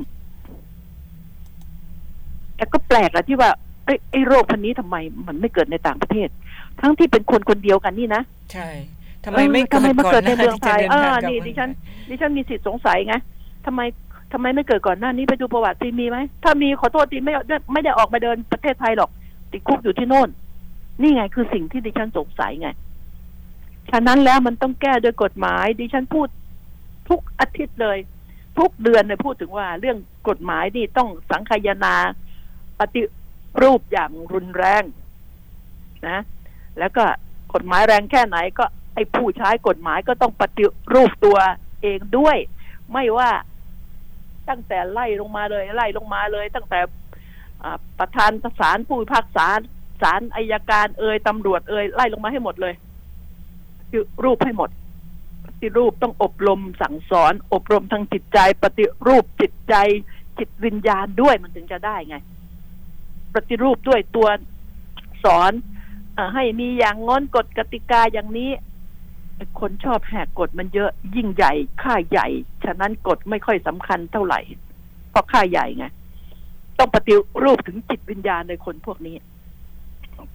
[2.56, 3.50] แต่ก็แปลกอะที่ว่า
[3.84, 6.28] ไอ้ไอ้โรคพันนี้ทำไมมันไม่เกิดในต่างประเทศ
[6.80, 8.68] ทั้งที่เป็นคนคนเดียวกันนี่นะ ใช่
[9.24, 11.70] ทำไมไม่เออทำไมมาเกิดในเมืองไทยก่เออนหอน้าที่จะเดินทางกลับนี่ดิฉัน
[12.08, 13.14] ดิฉันมีสิทธิ์สงสัยไง
[13.66, 13.80] ทำไม
[14.32, 17.32] ทำไมไม่เกิดก่อนหน้านี้ไปดูประวัติสิมีไหมถ้ามีขอโทษทีไม่
[17.72, 19.10] ไม่ได้ออกมาเดินประเทศไทยหรอก
[19.52, 20.28] ติดคุกอยู่ที่โน่น
[21.02, 22.68] นี่ไงคือสิ่งที่ดิฉันสงสัยไง
[23.90, 26.28] ฉะนั้นแล้วมันต้องแก้โดยกฎหมาย ดิฉันพูด
[27.08, 27.98] ทุกอาทิตย์เลย
[28.58, 29.96] ทุกเดือนเลยพูดถึงว่า เรื่อง
[30.28, 31.94] กฎหมายนี่ต้องสังคายนา
[32.78, 33.00] ปฏิ
[33.62, 34.82] รูปอย่างรุนแรง
[36.08, 36.18] นะ
[36.78, 37.04] แล้วก็
[37.54, 41.38] กฎหมายแรงแค่ไหนก็ไอ้ผู้ใช้กฎหมายก็ต้องปฏิรูปตัว
[41.82, 42.36] เองด้วย
[42.92, 43.30] ไม่ว่า
[44.48, 46.80] ตั้งแต่ไล่ลงมาเลยไล่ลงมาเลย ตั้งแต่
[47.98, 49.46] ประธานศาลผู้พิพากษา
[50.02, 52.74] ศาลอายการเอ่ยตำรวจเอ่ยไล่ลงมาให้หมดเลย
[53.78, 54.70] ปฏิรูปให้หมด
[55.46, 59.74] ปฏิรูปต้องอบรมสั่งสอน อบรมทางจิตใจ ปฏิรูปจิตใจ
[60.38, 62.16] จิตวิญญาณด้วยมันถึงจะได้ไง
[63.34, 64.28] ปฏิรูปด้วยตัว
[65.24, 65.52] สอน
[66.16, 68.50] อาให้มีอย่างง้อนกฎกติกาอย่างนี้
[69.36, 72.28] ไอ้คนชอบแหกกฎมันเยอะยิ่งใหญ่ค่าใหญ่
[72.64, 74.40] ฉะนั้นกฎไม่ค่อยสำคัญเท่าไหร่
[75.10, 75.86] เพราะค่าใหญ่ไง
[76.78, 79.16] ต้องปฏิรูปถึงจิตวิญญาณในคนพวกนี้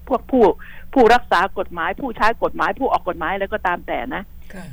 [0.07, 0.45] พวกผู้
[0.93, 4.65] ผู้รักษากฎหมายผู้ใช้กฎหมาย ผู้ออกกฎหมายอะไรก็ตามแต่นะค่ะ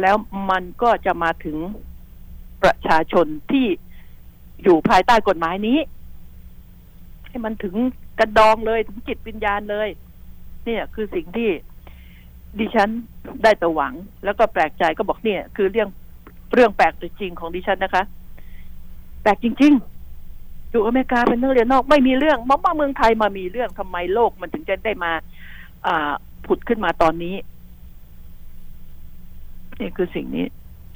[0.00, 0.16] แล้ว
[0.50, 1.56] มันก็จะมาถึง
[2.62, 3.66] ประชาชนที่
[4.62, 5.78] อยู่ภายใต้กฎหมายนี้
[7.28, 7.74] ให้มันถึง
[8.18, 9.88] กระดองเลยถึงจิตวิญญาณเลย
[10.64, 11.48] เนี่ยคือสิ่งที่
[12.58, 12.90] ดิฉัน
[13.42, 15.88] ได้แต่หวัง แล้วก็แปลกใจก็บอกเนี่ย คือเรื่อง
[16.54, 18.04] เรื่องแปลกจริงของดิฉันนะคะ
[19.22, 19.72] แปลกจริง
[20.22, 25.12] ๆ อยู่อเมริกาเป็นนักเรียนนอก ไม่มีเรื่องมาเมืองไทยมามีเรื่องทำไมโลกมันถึงจะได้มา
[25.86, 26.12] อ่า
[26.46, 27.34] ผุดขึ้นมาตอนนี้
[29.80, 30.46] นี่คือสิ่งนี้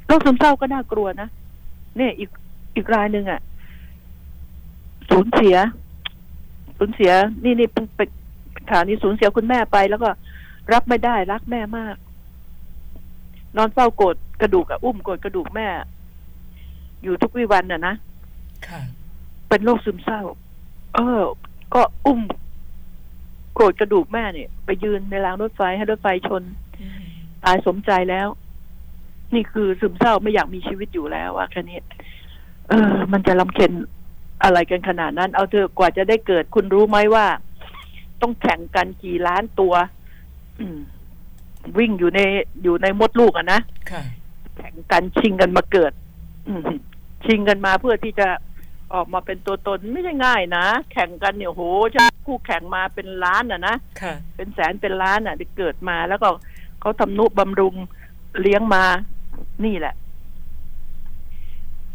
[0.07, 1.29] โรคซึมเศร้าก็น่ากลัวนะ
[1.97, 2.31] เนี่ยอีก
[2.77, 3.41] อีกรายหนึ่งอะ่ะ
[5.09, 5.57] สูญเสีย
[6.79, 7.13] สูญเสีย
[7.45, 8.01] นี่นี่เพิ่งไป
[8.71, 10.11] ข่าวนี้สูญเสียคุณแม่ไป แล้วก็
[10.73, 11.97] รับไม่ได้รักแม่มาก
[13.57, 15.69] นอนเฝ้าโกรธกระดูกอะอุ้มโกรธกระดูกแม่
[17.03, 17.95] อยู่ทุกวิวันน่ะนะ
[18.67, 18.81] ค่ะ
[19.49, 20.23] เป็นโรคซึมเศร้า
[20.95, 21.23] เออ
[21.75, 22.21] ก็อุ้ม
[23.55, 26.43] โกรธกระดูกแม่เนี่ย ไปยืนในรางรถไฟให้รถไฟชน
[26.81, 27.03] อืม
[27.45, 28.29] ตายสมใจแล้ว
[29.35, 31.79] นี่คือซึมเศร้าไม่อยากมีชีวิตอยู่แล้วอะแค่นี้
[32.69, 33.73] เออ มันจะลำเค็ญ
[34.45, 37.27] อะไรกันขนาดนั้น เอาเถอะกว่าจะได้เกิดคุณรู้ไหมว่า
[38.23, 39.75] ต้องแข่งกันกี่ล้านตัว
[40.61, 40.79] อืม
[41.79, 42.21] วิ่งอยู่ใน
[42.63, 44.03] อยู่ในมดลูกอะนะค่ะ
[44.57, 45.93] แข่งกันชิงกันมาเกิด
[46.49, 46.63] อืม
[47.25, 48.29] ชิงกันมาเพื่อที่จะ
[48.95, 51.63] ออกมาเป็นตัวตนไม่ใช่ง่ายนะ แข่งกันเนี่ยโห
[51.95, 56.29] จะคู่แข่งมาเป็นล้านอะนะค่ะเป็นแสนเป็นล้านอะที่เกิดมาแล้วก็
[56.81, 57.75] เขาทำนุบำรุง
[58.41, 58.85] เลี้ยงมา
[59.65, 59.95] นี่แหละ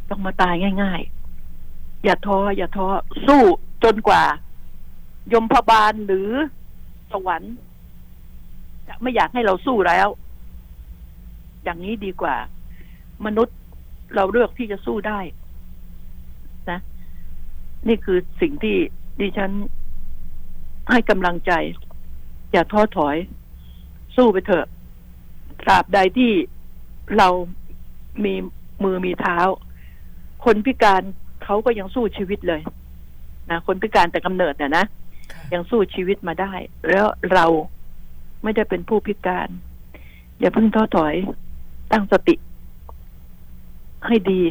[0.09, 1.16] ต้องมาตายง่าย ๆ
[2.03, 2.87] อย่าท้ออย่าท้อ
[3.27, 3.41] สู้
[3.83, 4.23] จนกว่า
[5.33, 6.29] ยมพบาลหรือ
[7.11, 7.55] สวรรค์
[8.87, 10.07] จะไม่อยากให้เราสู้แล้ว
[11.63, 12.35] อย่างนี้ดีกว่า
[13.25, 13.57] มนุษย์
[14.15, 15.19] เราเลือกที่จะสู้ได้
[16.69, 16.79] นะ
[17.87, 18.77] นี่คือสิ่งที่
[19.19, 19.51] ดิฉัน
[20.91, 21.51] ให้กำลังใจ
[22.51, 23.17] อย่าท้อถอย
[24.15, 24.65] สู้ไปเถอะ
[25.61, 26.31] ตราบใดที่
[27.17, 27.27] เรา
[28.23, 28.33] มี
[28.83, 29.37] มือมีเท้า
[30.45, 31.03] คนพิการ
[31.47, 32.61] เขาก็ยังสู้ชีวิตเลย
[33.49, 34.85] นะคนพิการแต่กำเนิดเนี่ยนะ
[35.33, 36.53] ค่ะยังสู้ชีวิตมาได้
[36.89, 37.45] แล้วเรา
[38.43, 39.49] ไม่ได้เป็นผู้พิการ
[40.39, 41.15] อย่าเพิ่งท้อถอย
[41.91, 42.35] ตั้งสติ
[44.07, 44.41] ให้ดี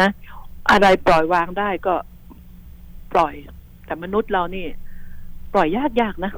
[0.00, 0.08] นะ
[0.70, 1.94] อะไรปล่อยวางได้ก็
[3.12, 3.34] ปล่อย
[3.84, 4.66] แต่มนุษย์เรานี่
[5.54, 6.32] ปล่อยยากยากนะ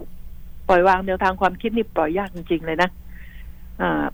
[0.69, 2.91] ปล่อยวางแนวทางความคิดนี่ปล่อยยากจริงๆเลยนะ
[3.81, 4.05] อ่า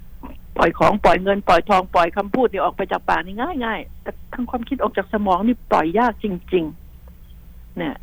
[0.56, 6.64] ปล่อยของปล่อยเงินปล่อยทองปล่อยคำพูดนี่ออกไปจากปากนี่ง่ายง่ายแต่ทางความคิดออกจากสมองนี่ปล่อยยากจริง
[7.20, 7.94] ๆ เนี่ย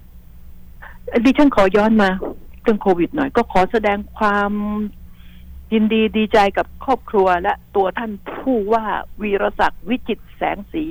[1.25, 2.09] ดิฉันขอย้อนมา
[2.61, 4.51] เรื่องโควิดหน่อย ก็ขอแสดงความ
[5.73, 8.85] ยินดีดีใจกับครอบครัวและตัวท่านผู้ว่า
[9.21, 10.85] วีรศักดิ์วิจิตแสงสี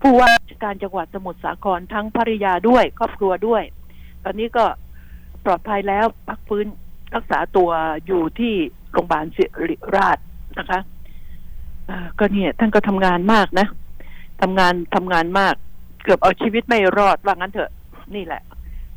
[0.00, 3.62] ผู้ว่าราชการจังหวัดสมุทรสาครทั้งภริยาด้วย ครอบครัวด้วย
[4.24, 4.64] ตอนนี้ก็
[5.44, 6.66] ปลอดภัยแล้วพักฟื้น
[7.14, 7.70] รักษาตัว
[8.06, 8.54] อยู่ที่
[8.92, 10.18] โรงพยาบาลศิริราช
[10.58, 10.80] นะคะ
[12.18, 13.66] ก็เนี่ยท่านก็ทำงานมากนะ
[14.40, 15.54] ทำงานทำงานมาก
[16.02, 17.70] เกือบเอาชีวิตไม่รอดว่างั้นเถอะ
[18.14, 18.42] นี่แหละ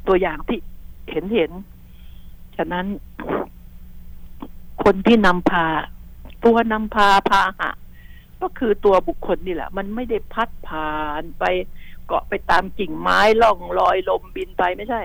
[0.08, 0.60] ตัวอย่างที่
[1.12, 1.52] เห็นเห็น
[2.58, 2.86] ฉะนั้น
[4.84, 5.66] คนที่นำพา
[6.46, 7.72] ตัวนำพาพาหะ
[8.42, 10.92] ก็คือตัวบุคคลนี่แหละ มันไม่ได้พัดผ่า
[11.22, 11.44] นไป
[12.06, 15.02] เกาะไปตามกิ่งไม้ล่องลอยลมบินไปไม่ใช่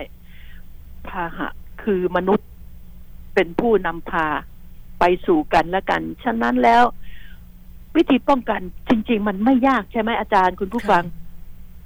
[1.07, 1.47] พาหะ
[1.83, 2.47] คือมนุษย์
[3.33, 4.27] เป็นผู้นำพา
[4.99, 6.83] ไปสู่กันและกัน ฉะนั้นแล้ว
[7.95, 11.03] วิธีป้องกันจริง ๆ มันไม่ยากใช่ไหมอาจารย์คุณผู้ฟัง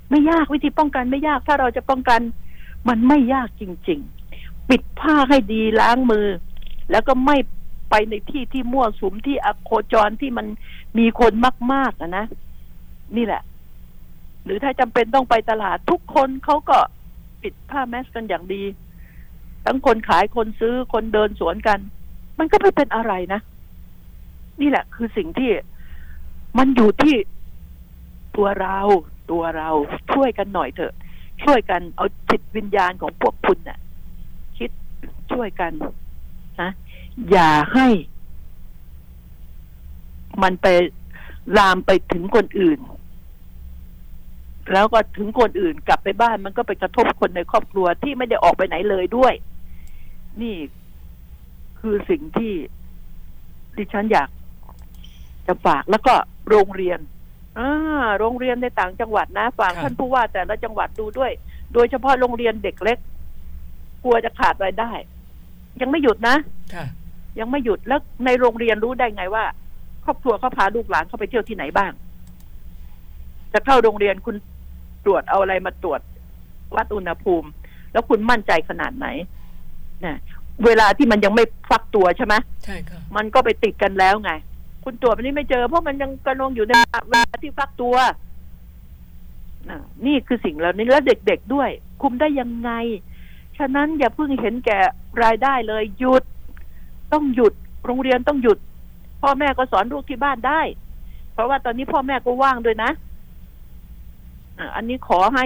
[0.10, 2.22] ไม่ยากวิธีป้องกันไม่ยาก ถ้าเราจะป้องกัน
[2.89, 4.00] มันไม่ยากจริง
[4.36, 6.28] ๆ ปิดผ้าให้ดีล้างมือ
[6.91, 7.38] แล้วก็ไม่
[7.89, 10.48] ไปในที่ที่มั่วสุมที่อโคจรที่มัน
[10.98, 11.34] มีคน
[11.74, 12.26] มากๆอะนะ
[13.17, 13.41] นี่แหละ
[14.43, 16.78] หรือถ้าจำเป็นต้องไปตลาดทุกคนเขาก็
[17.41, 18.63] ปิดผ้าแมสกันอย่างดี
[19.65, 21.80] ทั้งคนขายคนซื้อคนเดินสวนกัน
[22.39, 23.41] มันก็ไม่เป็นอะไรนะ
[24.62, 25.49] นี่แหละ คือสิ่งที่
[26.58, 27.15] มันอยู่ที่
[28.36, 28.80] ตัวเรา
[29.32, 29.69] ตัวเรา
[30.13, 30.93] ช่วยกันหน่อยเถอะ
[31.43, 33.80] ช่วยกันเอาจิตวิญญาณของพวกคุณน่ะ
[34.58, 34.71] คิด
[35.32, 35.71] ช่วยกัน
[36.62, 36.71] นะ
[37.32, 37.88] อย่าให้
[40.43, 40.67] มันไป
[41.58, 42.80] ลามไปถึงคนอื่น
[44.73, 49.34] แล้วก็ถึงคนอื่นกลับไปบ้านมันก็ไปกระทบคนในครอบครัวที่ไม่ได้ออกไปไหนเลยด้วย
[50.41, 50.56] นี่
[51.82, 52.54] คือสิ่งที่
[53.78, 54.30] ดิฉันอยาก
[55.48, 56.13] จะฝากแล้วก็
[56.50, 57.00] โรงเรียน
[57.58, 57.70] อ่า
[58.20, 61.32] โรงเรียนในต่างจังหวัดนะฝากครับ ท่านผู้ว่าแต่ละจังหวัดดูด้วย
[61.74, 62.98] โดยเฉพาะโรงเรียนเด็กเล็ก
[64.04, 64.92] กลัวจะขาดรายได้
[65.82, 66.36] ยังไม่หยุดนะ
[66.74, 66.86] ค่ะ
[67.39, 69.44] ยังไม่หยุดแล้วในโรงเรียนรู้ได้ไงว่า
[70.06, 71.92] ครอบครัวเขาพาลูกหลานเข้าไปเที่ยวที่ไหนบ้าง
[73.54, 74.36] จะเข้าโรงเรียนคุณ
[75.06, 76.02] ตรวจเอาอะไรมาตรวจ
[76.76, 77.48] วัดอุณหภูมิ
[77.92, 79.08] แล้วคุณมั่นใจขนาดไหน
[80.06, 80.18] นะ
[80.65, 84.32] เวลาที่มันยังไม่ฟักตัวใช่ไหมใช่ค่ะมันก็ไปติดกันแล้วไง
[84.84, 86.74] คุณตรวจมันนี้ไม่เจอเพราะมันยังกระนองอยู่ใน
[87.10, 87.95] เวลาที่ฟักตัว
[89.69, 91.69] น่ะนี่คือสิ่งเหล่านี้แล้วเด็กๆด้วย
[92.02, 92.72] คุมได้ยังไง
[93.58, 94.80] ฉะนั้นอย่าเพิ่งเห็นแก่
[95.24, 96.24] รายได้เลยหยุด
[97.13, 97.54] ต้องหยุด
[97.86, 98.58] โรงเรียนต้องหยุด
[99.22, 100.62] พ่อแม่ก็สอนลูกที่บ้านได้
[101.34, 102.91] เพราะว่าตอนนี้พ่อแม่ก็ว่างด้วยนะ
[104.58, 105.45] อะอันนี้ขอให้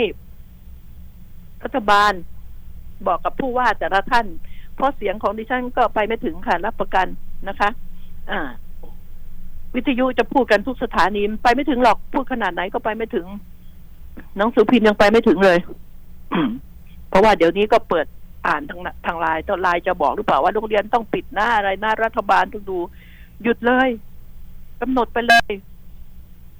[1.63, 2.11] รัฐบาล
[3.07, 4.25] บอกกับผู้ว่าแต่ละท่าน
[4.75, 7.07] เพราะเสียงของดิฉันก็ไปไม่ถึงค่ะ รับประกัน
[7.47, 7.69] นะคะ
[8.31, 8.41] อ่า
[9.75, 13.25] วิทยุจะพูดกันทุกสถานีไปไม่ถึงหรอกพูดขนาดไหนก็ไปไม่ถึง
[14.37, 15.57] หนังสือพิมพ์ยังไปไม่ถึงเลย
[17.09, 18.05] เพราะว่าเดี๋ยวนี้ก็เปิด
[18.47, 22.77] อ่านทางทางไลน์ตอนไลน์จะบอกหรือเปล่าว่าโรงเรียนต้องปิดหน้าอะไรหน้ารัฐบาลต้องดู
[23.43, 23.89] หยุดเลย
[24.81, 25.51] กำหนดไปเลย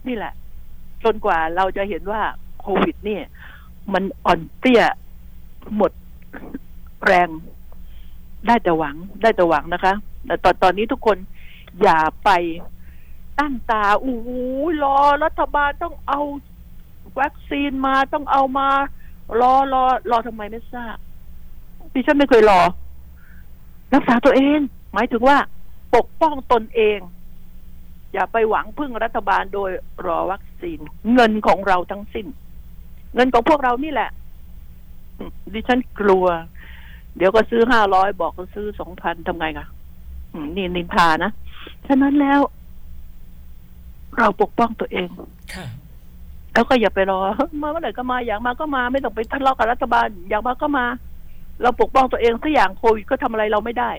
[0.07, 0.33] นี่แหละ
[1.03, 2.21] จนกว่าเราจะเห็นว่า
[2.59, 3.23] โควิด เนี่ย
[3.93, 4.83] มันอ่อนเตี้ย
[5.75, 5.91] หมด
[7.05, 7.29] แรง
[8.47, 9.93] ได้แต่หวังได้แต่หวังนะคะ
[10.25, 11.17] แต่ตอนตอนนี้ทุกคน
[11.81, 12.29] อย่าไป
[13.39, 14.41] ตั้งตาอู้หู
[14.83, 16.19] รอรัฐบาลต้องเอา
[17.19, 18.69] วัคซีนมาต้องเอามา
[19.41, 20.97] รอรอรอทำไมไม่ทราบ
[21.93, 22.61] ดิฉันไม่เคยรอ
[23.93, 24.59] รักษาตัวเอง
[24.93, 25.37] หมายถึงว่า
[25.95, 26.99] ปกป้องตนเอง
[28.13, 29.71] อย่าไปหวังพึ่งรัฐบาลโดย
[30.05, 30.79] รอวัคซีน
[31.13, 32.27] เงินของเราทั้งสิ้น
[33.15, 34.09] เงินของพวกเรานี่แหละ
[35.53, 36.25] ดิฉันกลัว
[37.17, 39.67] เดี๋ยวก็ซื้อห้าร้อยบอกก็ซื้อสองพันทำไงคะ
[40.33, 41.31] อืมนี่นินทานะ
[41.87, 42.39] ฉะนั้นแล้ว
[44.17, 45.07] เราปกป้องตัวเอง
[45.53, 45.67] ค่ะ
[46.53, 47.19] แล้วก็อย่าไปรอ
[47.61, 50.85] มาเมื่อไหร่ก็มา อยากมาก็มา ไม่ต้องไปทะเลาะกับรัฐบาล อยากมาก็มา
[51.61, 53.91] เราปกป้องตัวเองสักอย่างโควิดก็ทำอะไรเราไม่ได้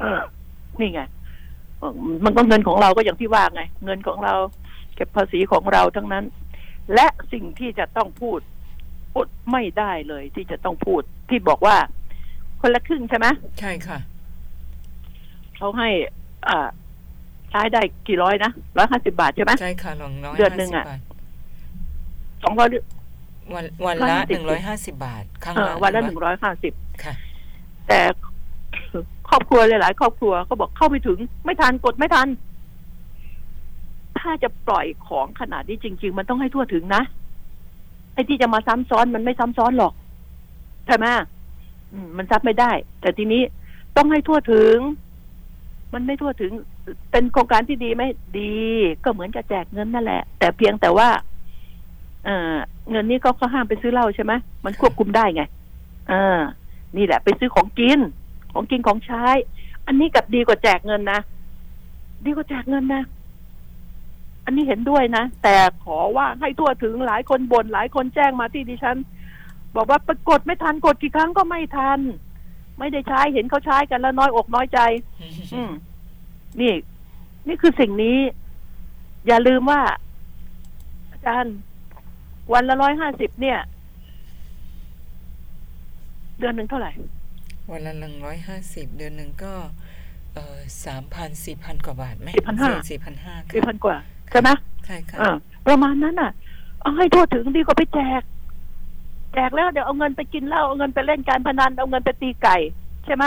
[0.00, 0.20] เออ
[0.80, 1.00] นี่ไง
[1.78, 1.92] เออ
[2.24, 4.34] มันก็เงินของเราก็อย่างที่ว่าไง เงินของเรา
[4.94, 6.24] เก็บภาษีของเราทั้งนั้น
[6.94, 8.40] และสิ่งที่จะต้องพูด
[9.16, 11.76] อดไม่ได้เลยที่จะต้องพูดที่บอกว่า
[12.62, 13.26] คนละครึ่งใช่ไหม
[13.60, 13.98] ใช่ค่ะ
[15.56, 15.88] เขาให้
[16.48, 16.68] อ่า
[17.50, 21.00] ใช้ได้กี่ร้อยนะร้อยห้าสิบาทใช่ไหมใช่ค่ะลองน้อยเดือนหนึ่งอะบาท
[22.42, 22.68] สองร้อย
[23.54, 26.72] วันวันละ150หนึ่งร้อยห้าสิบาทครั้งเออละวันละหนึ่งร้อยห้าสิบ
[27.04, 27.14] ค่ะ
[27.88, 28.00] แต่
[29.28, 32.28] ครอบครัวหลายๆครอบครัวก็บอกเข้าไม่ถึง ไม่ทันกดไม่ทัน
[34.18, 37.02] ถ้าจะปล่อยของขนาดนี้จริง ๆ มันต้องให้ทั่วถึงนะ
[38.14, 39.92] ไอ้ที่จะมาซ้ำซ้อนมันไม่ซ้ำซ้อนหรอก
[40.86, 41.14] ใช่ไหมอื
[42.16, 43.42] มันซับไม่ได้ แต่ทีนี้
[43.96, 44.76] ต้องให้ทั่วถึง
[45.94, 46.52] มันไม่ทั่วถึง
[47.10, 48.02] เป็นโครงการที่ดีไหม
[48.38, 48.54] ดี
[49.04, 51.08] ก็เหมือนจะแจกเงินนั่นแหละ แต่เพียงแต่ว่า
[52.24, 52.56] เออ
[52.90, 54.32] เงินนี้ก็เขาห้ามไปซื้อเหล้าใช่ไหม
[54.64, 55.42] มันควบคุมได้ไง
[56.08, 56.38] เออ
[56.96, 57.98] นี่แหละ ไปซื้อของกิน
[58.52, 59.26] ของกินของใช้
[59.86, 61.20] อันนี้กับดีกว่าแจกเงินนะ
[62.24, 63.02] ดีกว่าแจกเงินนะ
[64.44, 68.96] อันนี้เห็นด้วยนะ แต่ขอว่าให้ทั่วถึงหลายคนบน่นหลายคนแจ้งมาที่ดิฉัน
[69.76, 72.00] บอกว่าไปกดไม่ทันกดกี่ครั้งก็ไม่ทัน
[72.78, 74.80] ไม่ได้ใช้เห็นเขาใช้กันแล้วน้อยอกน้อยใจ
[75.54, 75.70] อืม
[76.60, 76.72] นี่
[77.48, 78.18] นี่คือสิ่งนี้
[79.26, 79.80] อย่าลืมว่า
[81.10, 81.56] อาจารย์
[82.52, 83.58] วันละร้อยห้าสิบเนี่ย
[86.38, 86.92] เดือนหนึ่งเท่าไหร่
[87.70, 89.52] วันละหนึ่งร้อยห้าสิบเดือนหนึ่งก็
[90.34, 93.96] เออสามพันสี่พันกว่าบาทไหม4,500สี่พันห้าสี่พันกว่า
[94.30, 94.50] ใช่ไหม
[94.86, 96.30] ใช่ค่ะอ่าประมาณนั้นน่ะ
[96.82, 98.22] เอาให้ทั่วถึงดีกว่าไปแจก
[99.34, 102.56] แจกแล้วเดี๋ยวเอาเงินไปกินเหล้าเอาเงินไปเล่นการพนันเอาเงินไปตีไก่
[103.04, 103.24] ใช่ไหม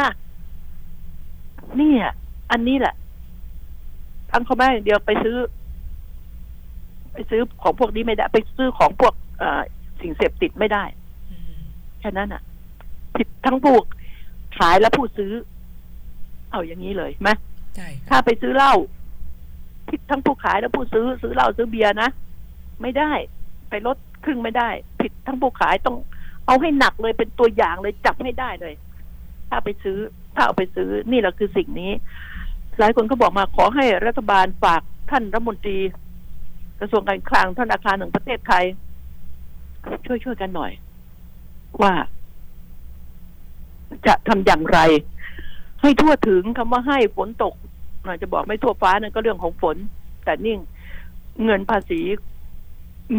[1.80, 2.13] นี่อะ
[2.52, 2.96] อันนี้แหละ
[4.32, 5.38] ทั้งเขาไม่เดียวไปซื้อ
[7.13, 9.62] ไปซื้อของพวกนี้ไม่ได้ ไปซื้อของพวกเอ่อ
[10.02, 10.84] สิ่งเสพติดไม่ได้
[11.32, 11.56] อืม
[12.00, 12.41] แค่นั้นอะ
[13.15, 13.78] ผิดทั้งผู้
[14.58, 15.32] ขายและผู้ซื้อ
[16.52, 17.30] เอาอย่างนี้เลยไหม
[17.76, 18.74] ใช่ถ้าค่ะไปซื้อเหล้า
[19.89, 22.10] ผิดทั้งผู้ขายและผู้ซื้อ ซื้อเหล้าซื้อเบียร์นะ
[22.82, 23.12] ไม่ได้
[23.69, 24.69] ไปลดครึ่งไม่ได้
[25.01, 25.97] ผิดทั้งผู้ขายต้อง
[26.45, 28.73] เอาให้หนักเลยเป็นตัวอย่างเลยจับให้ได้เลย
[29.49, 29.97] ถ้าไปซื้อ
[30.36, 31.91] ถ้าเอาไปซื้อนี่แหละคือสิ่งนี้
[32.80, 35.78] หลายคนก็บอกมาขอให้รัฐบาลฝากท่านรัฐมนตรี
[36.80, 38.65] กระทรวงการคลังธนอาคารแห่งประเทศไทย
[40.06, 40.71] ช่วยช่วยกันหน่อย
[41.82, 41.93] ว่า
[44.08, 44.80] จะทำอย่างไร
[45.82, 47.54] ให้ทั่วถึงคำว่าให้ฝนตก
[48.06, 49.78] อาจจะบอกไม่ทั่วฟ้านั่นก็เรื่องของฝน
[50.25, 50.60] แต่นี่ง
[51.45, 52.01] เงินภาษี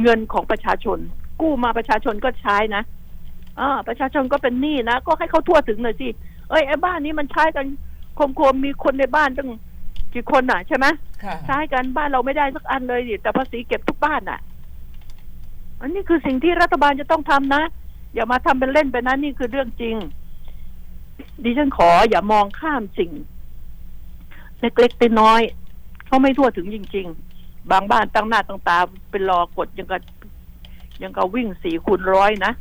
[0.00, 0.98] เงินของประชาชน
[1.40, 2.82] กู้มาประชาชนก็ใช้นะ
[3.60, 6.08] อ่าประชาชนก็เป็นหนี้นะ ก็ให้เขาทั่วถึงหน่อยสิ
[6.50, 7.66] เอ้ยไอ้บ้านนี้มันใช้กัน
[8.18, 9.48] คมคมๆมีคนในบ้านตั้ง
[10.14, 10.86] กี่คนน่ะใช่ไหม
[11.24, 14.40] ค่ะใช้กันบ้านเราไม่ได้สักอันเลยดิแต่ภาษีเก็บทุกบ้านน่ะ
[15.80, 17.62] อันนี้คือสิ่งที่รัฐบาลจะต้องทำนะ
[18.14, 19.96] อย่ามาทำเป็นเล่นไปนะนี่คือเรื่องจริง
[21.44, 23.10] ดิฉันขออย่ามองข้ามสิ่ง
[24.60, 27.25] เล็กๆน้อยๆเขาไม่ทั่วถึงจริง ๆ
[27.70, 28.78] บางบ้านตั้งหน้าตั้งตา
[29.10, 30.02] เป็นรอกดยังกับ
[31.02, 32.52] ยังกับวิ่งสี่คูณร้อยนะ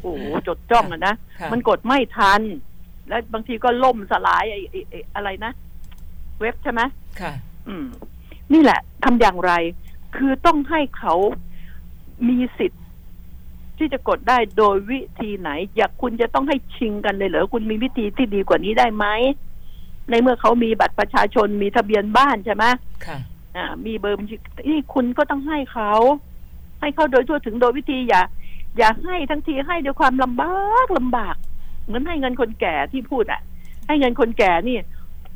[0.00, 2.40] โอ้โหจดจ้องอะนะค่ะมันกดไม่ทัน
[3.08, 5.52] และบางทีก็ล่มสลายไอ้ไอ้ไอ้อะไรนะ
[6.40, 6.80] เว็บใช่ไหม
[7.20, 7.32] ค่ะ
[7.68, 7.86] อืม
[8.52, 9.52] นี่แหละทำอย่างไร
[10.16, 11.14] คือต้องให้เขา
[12.28, 12.82] มีสิทธิ์
[13.78, 19.06] ที่จะกดได้โดยวิธีไหน อยากคุณจะต้องให้ชิงกันเลยเหรอคุณมีวิธีที่ดีกว่านี้ได้ไหม
[20.10, 22.64] ในเมื่อเขามีบัตรประชาชนมีทะเบียนบ้านใช่ไหม
[23.06, 23.18] ค่ะ
[23.58, 24.36] อ่ามีเบอร์บัญชี
[24.70, 25.92] นี่คุณก็ต้องให้เขา
[26.80, 28.22] ให้เขาโดยทั่วถึงโดยวิธีอย่า
[28.78, 31.36] อย่าให้ทั้งทีให้ด้วยความลำบากลำบาก
[31.84, 33.40] เหมือนให้เงินคนแก่ที่พูดอะ
[33.86, 34.76] ให้เงินคนแก่นี่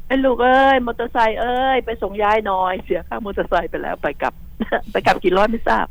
[0.07, 4.35] ไอ้ลูกเอ้ยมอเตอร์ไซค์เอ้ยไปส่งยายหน่อย เสียค่ามอเตอร์ไซค์ไปแล้วไปกลับ
[4.93, 5.87] ไปกลับกี่ร้อยไม่ทราบ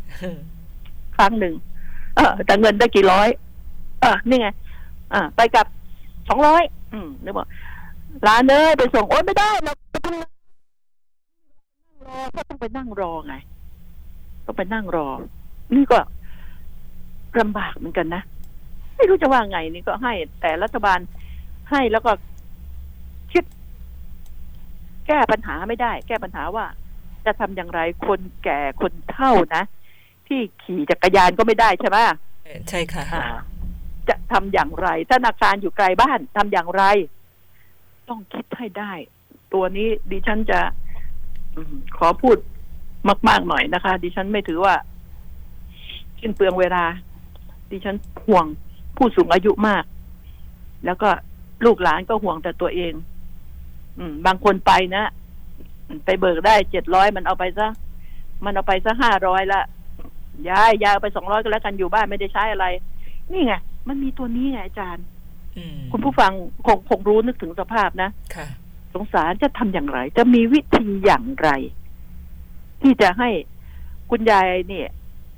[1.18, 1.56] ครั้งหนึ่ง
[2.16, 3.28] เออแต่เงินได้กี่ร้อย
[4.02, 4.48] เออนี่ไง
[5.14, 5.68] อ่าไปกลับ
[6.30, 6.64] สองร้อย
[6.94, 7.48] อืมนึกบอก
[8.28, 9.74] ร้านเอ้ยไปส่งโอ๊ยไม่ได้เรา
[12.24, 13.36] อก็ต้องไปนั่งรอไง
[14.46, 15.08] ต้องไปนั่งรอ
[15.76, 16.00] นี่ก็
[17.40, 18.22] ลำบากเหมือนกันนะ
[18.98, 21.00] ไม่รู้จะว่าไงนี่ก็ให้ แต่รัฐบาล
[21.72, 22.12] ให้แล้วก็
[23.32, 23.44] คิด
[25.08, 26.66] แก้ปัญหาไม่ได้ แก้ปัญหาว่า
[27.26, 29.64] จะทำอย่างไรคนแก่คนเฒ่านะ
[30.28, 31.98] ที่ขี่จักรยานก็ไม่ได้ใช่ไหม
[32.44, 33.26] เอ่อใช่ค่ะอ่า
[34.10, 36.84] จะทำอย่างไรธนาคารอยู่ไกลบ้านทำอย่างไร
[38.10, 38.94] ต้องคิดให้ได้
[39.54, 40.81] ตัวนี้ดิฉันจะอืม
[41.98, 42.38] ขอพูด
[43.30, 44.76] มาก ๆ หน่อยนะคะ ดิฉันไม่ถือว่า
[46.20, 46.84] สิ้นเปลืองเวลา
[47.72, 47.96] ดิฉัน
[48.26, 48.46] ห่วง
[48.98, 49.84] ผู้สูงอายุมาก
[50.86, 51.10] แล้วก็
[51.66, 52.94] ลูกหลานก็ห่วงแต่ตัวเอง
[53.98, 55.04] อืม บางคนไปนะ
[56.06, 57.68] ไปเบิกได้เจ็ดร้อยมันเอาไปซะ
[58.46, 59.62] มันเอาไปซะห้าร้อยละ
[60.50, 62.66] ยายยายเอาไปสองร้อยก็แล้วกันอยู่บ้านไม่ได้ใช้อะไร
[63.32, 63.54] นี่ไง
[63.88, 65.06] มันมีตัวนี้ไงอาจารย์
[65.58, 66.32] อืมคุณผู้ฟัง
[66.66, 68.48] คงคงรู้นึกถึงสภาพนะค่ะ
[68.94, 71.50] สงสารจะทำอย่างไร จะมีวิธีอย่างไร
[72.82, 73.30] ที่จะให้
[74.10, 74.90] คุณยายเนี่ย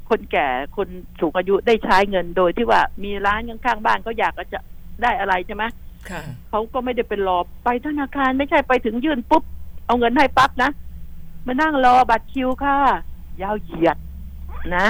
[0.10, 0.48] คนแก่
[0.78, 0.88] คน
[1.20, 4.60] สูงอายุได้ใช้เงินโดยที่ว่ามีร้านข้างๆบ้านเขาอยากจะ
[5.02, 5.64] ได้อะไรใช่ไหม
[6.10, 9.44] ค่ะเขาก็ไม่ได้เป็นรอไปธนาคารไม่ใช่ไปถึงยื่นปุ๊บ
[9.86, 10.72] เอาเงินให้ปั๊บนะ
[11.46, 12.76] มานั่งรอบัตรคิวค่ะ
[13.42, 13.98] ยาวเหยียด
[14.76, 14.86] นะ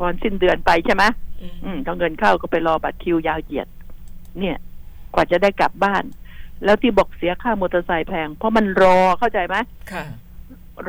[0.00, 1.04] ก่อนสิ้นเดือนไปใช่ไหม
[1.40, 3.68] อืมอืมต้องเงินเข้าก็ไปรอบัตรคิวยาวเหยียด
[4.38, 4.56] เนี่ย
[5.14, 6.04] กว่าจะได้กลับบ้าน
[6.64, 9.56] แล้วที่บอกเสียค่ามอเตอร์ไซค์แพง เพราะมันรอเข้าใจไหม
[9.92, 10.04] ค่ะ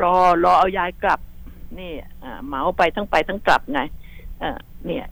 [0.00, 0.14] รอ
[0.44, 1.20] รอเอายายกลับ
[1.78, 1.92] นี่
[2.22, 3.80] อ่าเหมาไปทั้งไปทั้งกลับไง
[4.40, 4.56] เอ่า
[4.86, 5.06] เนี่ย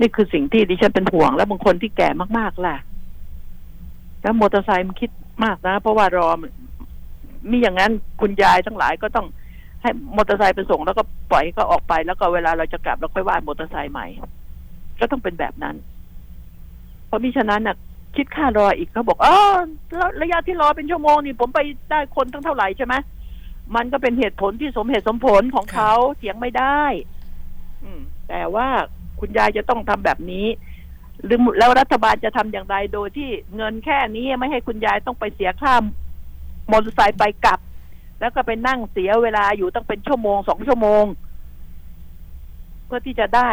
[0.00, 2.08] นี่คือสิ่งที่ดิฉันเป็นห่วง แล้วบางคนที่แก่
[2.38, 2.76] มากๆล่ะ
[4.22, 5.10] แล้วมอเตอร์ไซค์มันคิด
[5.44, 6.50] มากนะ เพราะว่ารอมัน
[7.50, 9.26] มีอย่างนั้นคุณยายทั้งหลายก็ต้อง
[9.82, 14.06] ให้มอเตอร์ไซค์ไปส่งแล้วก็ปล่อยให้เขาออกไป แล้วก็เวลาเราจะกลับเราค่อยว่ามอเตอร์ไซค์ใหม่
[15.00, 15.76] ก็ต้องเป็นแบบนั้น
[17.06, 17.76] เพราะมิฉะนั้นน่ะ
[18.16, 19.36] คิดค่ารออีกเขาบอกอ๋อ
[19.96, 21.60] แล้วระยะที่รอเป็นชั่วโมงนี่ผมไป
[21.90, 22.94] ได้คนตั้งเท่าไหร่ใช่ไหม
[23.76, 26.82] มันก็เป็นเหตุผลที่สมเหตุสมผลของเขาเถียงไม่ได้
[27.82, 28.68] อืม แต่ว่า
[29.20, 30.46] คุณยายจะต้องทำแบบนี้
[31.24, 35.74] หรือแล้วรัฐบาลจะทำอย่างไรโดยที่เงินแค่นี้ไม่ให้คุณยายต้องไปเสียค่า
[36.70, 37.58] มอเตอร์ไซค์ไปกลับ
[38.20, 41.04] แล้วก็ไปนั่งเสียเวลาอยู่ต้องเป็นชั่วโมงสองชั่วโมง
[42.86, 43.50] เพื่อที่จะได้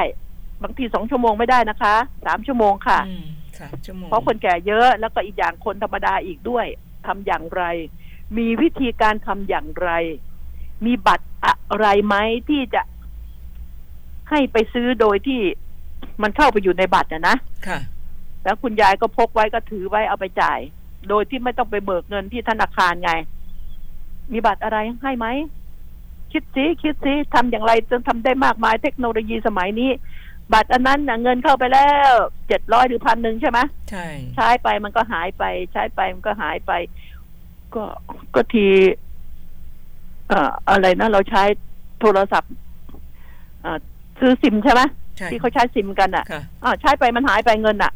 [0.64, 1.96] บางทีสองชั่วโมงไม่ได้นะคะ
[2.26, 3.00] สามชั่วโมงค่ะ
[3.60, 6.66] อืมสามชั่วโมงเพราะคนแก่เยอะแล้วก็อีกอย่างคนธรรมดาอีกด้วย
[7.08, 7.64] ทำอย่างไร
[8.38, 9.90] มีวิธีการทำอย่างไร
[10.86, 12.16] มีบัตรอะไรไหม
[12.50, 12.82] ที่จะ
[14.30, 15.42] ให้ไปซื้อโดยที่
[16.22, 17.38] มันเข้าไปอยู่ในบัตรนะนะ
[17.68, 17.80] ค่ะ
[18.44, 20.60] แล้วคุณยายก็พกไว้ก็ถือไว้เอาไปจ่าย
[21.10, 23.12] โดยที่ไม่ต้องไปเบิกเงินที่ธนาคารไง
[24.32, 25.28] มีบัตรอะไรให้ไหม
[26.32, 29.90] คิดสิคิดสิทำอย่างไรจนทำได้มากมายเทคโนโลยีสมัยนี้
[30.54, 32.14] บัตรอันนั้นนะเงินเข้าไปแล้ว
[32.48, 35.44] เจ็ดร้อยหรือพันหนึ่งใช่ไหมใช่ใช้ไปมันก็หายไป
[35.74, 36.72] ใช้ไปมันก็หายไป
[37.76, 37.84] ก็
[38.36, 38.68] ก็ที
[40.28, 41.44] เอ่ออะไรนะเราใช้
[42.00, 42.52] โทรศัพท์
[43.66, 43.78] อ่า
[44.20, 44.82] ซื้อซิมใช่ไหม
[45.18, 47.92] ใช่ที่เขาใช้ซิมกันอะค่ะอ่าใช้ไปมันหายไปเงินอะ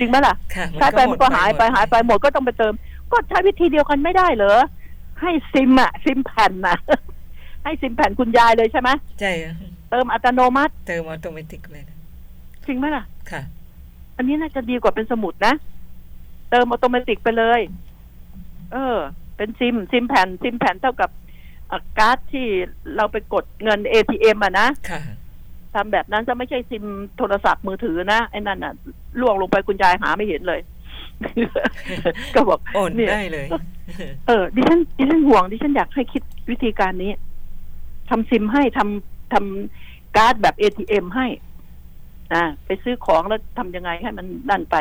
[0.00, 2.74] จริงไหมล่ะค่ะ ใช้ไปมันก็หายไปหายไปหมดก็ต้องไปเติม
[3.12, 4.58] ก็ใช้วิธีเดียวกันไม่ได้เหรอ
[5.20, 6.78] ให้ซิมอะ ซิมแผ่นน่ะ
[7.64, 8.90] ให้ซิมแผ่นคุณยายเลยใช่ไหม
[9.20, 9.32] ใช่
[9.92, 11.98] เติมอัตโนมัติ เติม automatic เลยนะ
[12.66, 13.42] จริงไหมล่ะ ค่ะ
[14.16, 15.54] อันนี้น่าจะดีกว่าเป็นสมุดนะ
[16.50, 17.60] เติม automatic ไปเลย
[18.72, 18.96] เออ
[19.36, 21.10] เป็นซิม ซิมแผ่น ซิมแผ่นเท่ากับ
[21.70, 22.46] อะการ์ดที่
[22.96, 25.00] เราไปกดเงิน ATM อะนะค่ะ
[25.74, 26.84] ทำแบบนั้นจะไม่ใช่ซิม
[27.16, 28.72] โทรศัพท์มือถือนะ ไอ้นั่นน่ะ
[29.20, 30.60] ร่วงลงไปคุณยายหาไม่เห็นเลย
[32.34, 33.46] ก็บอกโอนเนี่ยได้เลย
[34.26, 37.12] เออ ดิฉันดิฉันห่วงดิฉันอยากให้คิดวิธีการนี้
[38.10, 41.26] ทำซิมให้ทำ ทำการ์ดแบบ ATM ให้
[42.32, 44.76] อ่าไปซื้อของแล้วทำยังไงให้มันนั่นไป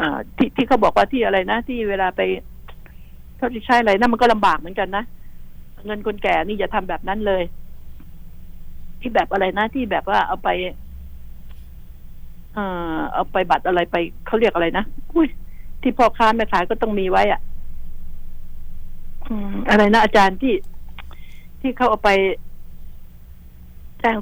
[0.00, 2.20] อ่า ที่ที่เขาบอกว่าที่อะไรนะ ที่เวลาไป
[3.36, 5.04] เขาจะใช้อะไรนั่นมันก็ลำบากเหมือนกันนะ
[5.86, 7.42] เงินคนแก่นี่อย่าทำแบบนั้นเลย
[9.00, 10.48] ที่แบบอะไรนะที่แบบว่าเอาไป
[12.54, 12.64] เอ่
[12.96, 13.96] อเอาไปบัตรอะไรไป
[14.26, 15.28] เขาเรียกอะไรนะอุ้ย
[15.82, 17.40] ที่พ่อค้าแม่ขายก็ต้องมีไว้อะ
[19.70, 20.54] อะไรนะอาจารย์ที่
[21.60, 22.10] ที่เขาเอาไป
[24.00, 24.16] แจ้ง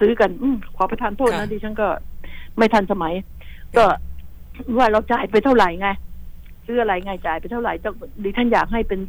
[0.00, 1.88] ซื้อกัน อืมขอประทานโทษค่ะ นะดิฉันก็
[2.58, 3.14] ไม่ทันสมัย
[3.76, 3.84] ก็
[4.78, 5.88] ว่าเราจ่ายไปเท่าไหร่ไง
[6.66, 9.00] ซื้ออะไรไงจ่ายไปเท่าไหร่ต้องดิฉันอยากให้เป็น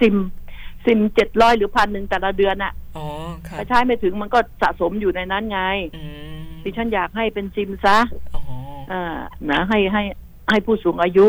[0.00, 0.16] ซิม
[0.84, 3.06] ซิมเจ็ดร้อยหรือพันหนึ่งแต่ละเดือนอะอ๋อ
[3.48, 5.60] ค่ะถ้าใช้ไม่ถึงมันก็สะสมอยู่ในนั้นไง
[5.96, 6.02] อื
[6.40, 7.98] มดิฉันอยากให้เป็นซิมซะ
[8.34, 8.42] อ๋อ
[8.92, 9.16] อ่า
[9.50, 10.02] นะให้ให้
[10.50, 11.26] ให้ผู้สูงอายุ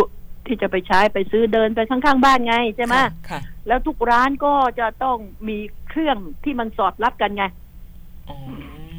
[0.47, 5.57] ที่จะไปใช้ไปซื้อเดินไปข้างๆบ้านไงใช่ไหมค่ะค่ะ แล้วทุกร้านก็จะต้องมี
[5.89, 7.64] เครื่องที่มันสอดรับกันไงอ๋อ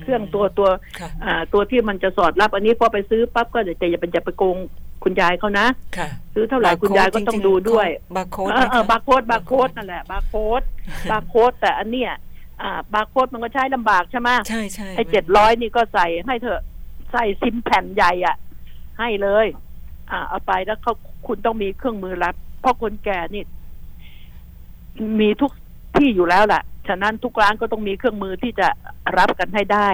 [0.03, 0.69] เครื่องตัวตัว
[1.01, 4.57] ค่ะอ่าตัวที่มันจะสอดรับ อันนี้พอไปซื้อปั๊บก็เดี๋ยวจะอย่าเป็นจะไปโกง
[5.05, 5.67] คุณยายเขานะ
[5.97, 10.63] ค่ะซื้อเท่าไหร่คุณยายก็ต้องดูด้วยบาร์โค้ดเออเออบาร์โค้ดบาร์โค้ดนั่นแหละบาร์โค้ด
[11.11, 12.13] บาร์โค้ดแต่อันเนี้ย
[12.63, 16.63] อ่าบาร์โค้ดมันก็ใช้ลำบากใช่ไหมใช่ใช่ไอ้เจ็ดร้อยนี่ก็ใส่ให้เถอะ
[17.13, 18.37] ใส่ซิมแผ่นใหญ่อะ
[18.99, 19.47] ให้เลย
[20.11, 20.95] อ่า เอาไปแล้วเขา
[21.27, 23.43] คุณต้องมีเครื่องมือรับเพราะคนแก่นี่
[25.21, 25.51] มีทุก
[25.97, 28.69] ที่อยู่แล้วแหละ ฉะนั้นทุกร้านก็ต้องมีเครื่องมือที่จะ
[29.19, 29.89] รับกันให้ได้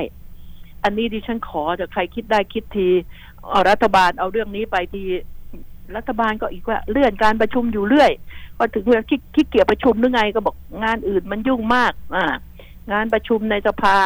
[0.85, 2.89] อันนี้ดิฉันขอจะใครคิดได้คิดที
[3.69, 5.03] รัฐบาลเอาเรื่องนี้ไปที
[5.97, 8.11] รัฐบาลก็อีกว่าเลื่อนการประชุมอยู่เรื่อย
[8.57, 12.25] พอถึงเวลาขี้เกียจประชุมหรือไงก็บอกงานอื่นมันยุ่งมาก อ่า
[12.93, 13.97] งานประชุมในสภา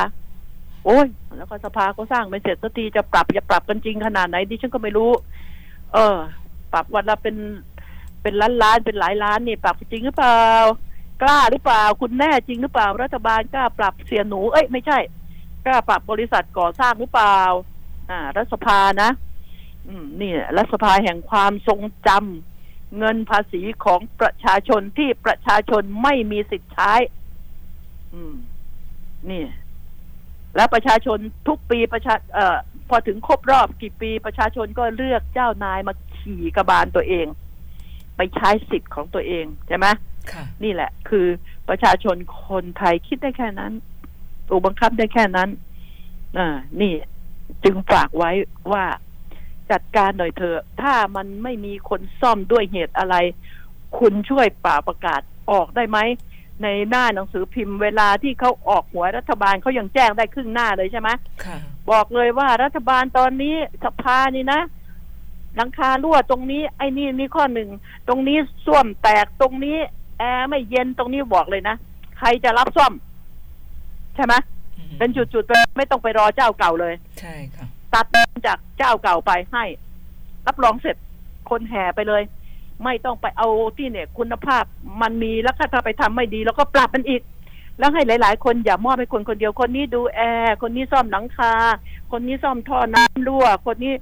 [0.84, 1.07] โอ้ย
[1.37, 5.11] แล้วก็สภาก็สร้างไม่เสร็จสักทีจะปรับจะปรับกันจริงขนาดไหนดิฉันก็ไม่รู้
[5.93, 6.16] เออ
[6.72, 7.37] ปรับวันละเป็น
[8.22, 10.43] เป็นล้านล้านๆเป็นหลายล้านนี่ปรับจริงหรือเปล่า
[11.23, 14.99] กล้าหรือเปล่าคุณแน่จริงหรือเปล่ารัฐบาลกล้าปรับเสียหนู เอ้ยไม่ใช่
[15.67, 17.41] กล้าปรับบริษัทก่อสร้างหรือเปล่า
[18.11, 19.11] อ่า รัฐสภานะ
[19.87, 26.93] อืม นี่รัฐสภาแห่งความทรงจำเงินภาษีของประชาชนที่ประชาชนไม่มีสิทธิ์ใช้
[28.14, 28.35] อืม
[29.31, 29.45] นี่
[30.57, 32.57] แล้วประชาชนทุกปีประชา เอ่อ
[32.91, 37.27] พอถึงครบรอบกี่ปีประชาชนก็เลือกเจ้านายมาขี่กระบาลตัวเอง
[38.17, 39.87] ไปใช้สิทธิ์ของตัวเองใช่ไหม
[40.64, 41.27] นี่แหละ คือ
[41.68, 42.16] ประชาชน
[42.49, 43.72] คนไทยคิดได้แค่นั้น
[44.49, 45.49] ถูกบังคับได้แค่นั้น
[46.39, 46.49] อ่า
[46.81, 46.93] นี่
[47.64, 48.31] จึงฝากไว้
[48.72, 48.85] ว่า
[49.70, 53.16] จัดการหน่อยเถอะถ้ามันไม่มีคนซ่อมด้วยเหตุอะไร
[53.99, 55.20] คุณช่วยป่าประกาศ
[55.51, 55.99] ออกได้ไหม
[56.62, 61.09] ในหน้าหนังสือพิมพ์เวลาที่เขาออกหัวยรัฐบาลเขายังแจ้งได้ครึ่งหน้าเลยใช่ไหม
[61.45, 61.59] ค่ะ
[61.91, 63.55] บอกเลยว่ารัฐบาลตอนนี้
[63.85, 64.61] สภานี่นะ
[65.57, 67.68] หลังคารั่วตรงนี้ไอ้นี่นี่ข้อหนึ่ง
[68.09, 69.79] ตรงนี้ส้วมแตกตรงนี้
[70.19, 71.77] แอร์ไม่เย็นตรงนี้บอกเลยนะ
[72.19, 72.93] ใครจะรับซ่อม
[74.17, 74.35] ใช่ไหม
[74.79, 78.07] อืมเป็นจุดๆไปไม่ต้องไปรอเจ้าเก่าเลย ใช่ค่ะตัด
[78.47, 79.64] จากเจ้าเก่าไปให้
[80.47, 80.97] รับรองเสร็จ
[81.51, 82.23] คนแห่ไปเลย
[82.85, 83.49] ไม่ต้องไปเอา
[83.79, 84.64] ที่เนี่ย คุณภาพ
[85.03, 87.23] มันมีแล้วถ้าไปทำไม่ดี แล้วก็ปรับมันอีก
[87.79, 91.53] แล้วให้หลาย ๆ คนอย่ามอบให้คนคนเดียวคนนี้ดูแอร์คนนี้ซ่อมหลังคา
[92.12, 93.93] คนนี้ซ่อมท่อน้ำรั่ว คนนี้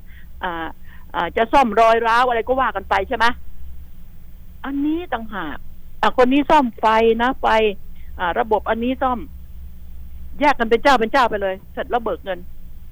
[0.42, 0.66] อ่า
[1.14, 3.26] อ่าจะซ่อมรอยร้าวอะไรก็ว่ากันไปใช่ไหม
[4.64, 5.56] อันนี้ต่างหาก
[6.04, 6.86] อ่าคนนี้ซ่อมไฟ
[7.22, 7.46] นะไฟ
[8.18, 9.18] อ่า ระบบอันนี้ซ่อม
[10.40, 12.38] แยกกันเป็นเจ้าเป็นเจ้าไปเลย เสร็จแล้วเบิกเงิน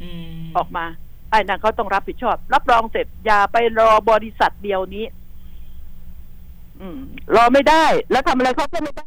[0.03, 0.09] อื
[0.43, 0.85] มออกมา
[1.31, 5.05] ไอ้นั่นเขาต้องรับผิดชอบ รับรองเสร็จอย่าไปรอบริษัทเดียวนี้
[6.81, 6.99] อืม
[7.35, 9.07] รอไม่ได้ แล้วทำอะไรเขาก็ไม่ได้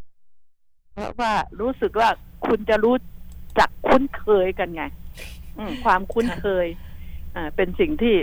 [0.94, 2.08] เพราะว่ารู้สึกว่า
[2.46, 2.96] คุณจะรู้
[3.58, 4.82] จักคุ้นเคยกันไง
[5.58, 6.66] อืม ความคุ้นเคย
[7.34, 8.14] อ่า เป็นสิ่งที่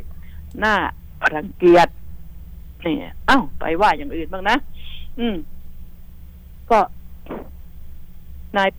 [0.64, 0.76] น่า
[1.36, 1.88] รังเกียจ
[2.86, 2.96] นี่
[3.28, 4.58] เอ้าไปว่าอย่างอื่นบ้างนะ
[5.20, 5.36] อืม
[6.74, 6.82] ก็
[8.58, 8.70] นาย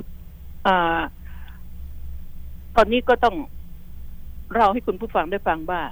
[0.66, 1.01] อ่า
[2.76, 3.36] ตอนนี้ก็ต้อง
[4.57, 5.82] เราให้คุณผู้ฟังได้ฟังว่า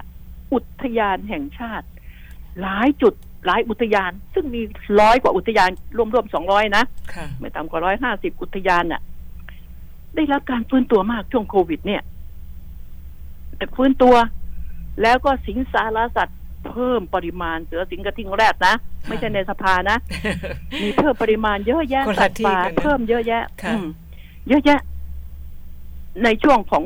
[0.53, 1.87] อุทยานแห่งชาติ
[2.61, 3.13] หลายจุด
[3.45, 4.61] หลายอุทยาน ซึ่งมี
[4.99, 6.83] ร้อยกว่าอุทยาน รวมๆสองร้อยนะ
[7.13, 9.01] ค่ะไม่ต่ำกว่าร้อยห้าสิบอุทยานน่ะ
[10.15, 12.01] ได้รับการฟื้นตัวมากช่วงโควิด เนี่ย
[13.57, 14.15] แต่ฟื้นตัว
[15.01, 18.75] แล้วก็สิงสารสัตว์ เพิ่มปริมาณเสือสิงกระทิงแรดนะ
[19.07, 19.97] ไม่ใช่ในสภานะ
[20.81, 23.85] มีเพิ่มปริมาณเยอะแยะคนละสัตว์ป่าที่กันนะเพิ่มเยอะแยะค่ะอืม
[24.47, 24.79] เยอะแยะ
[26.23, 26.85] ในช่วงของ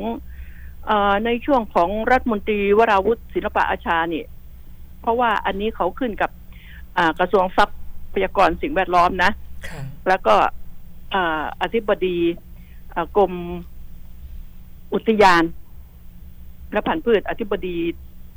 [0.86, 4.26] เออในช่วงของรัฐมนตรีวราวุฒิศิลปะอาชาเนี่ย
[5.00, 6.30] เพราะว่าอันนี้เขาขึ้นกับ
[6.96, 7.64] อ่ากระทรวงทรั
[8.14, 9.30] พยากรสิ่งแวดล้อมนะ
[9.68, 10.34] ค่ะแล้วก็
[11.14, 12.18] อ่าอธิบดี
[12.94, 13.32] อ่ากรม
[14.94, 15.42] อุทยาน
[16.72, 17.76] และพันธุ์พืชอธิบดี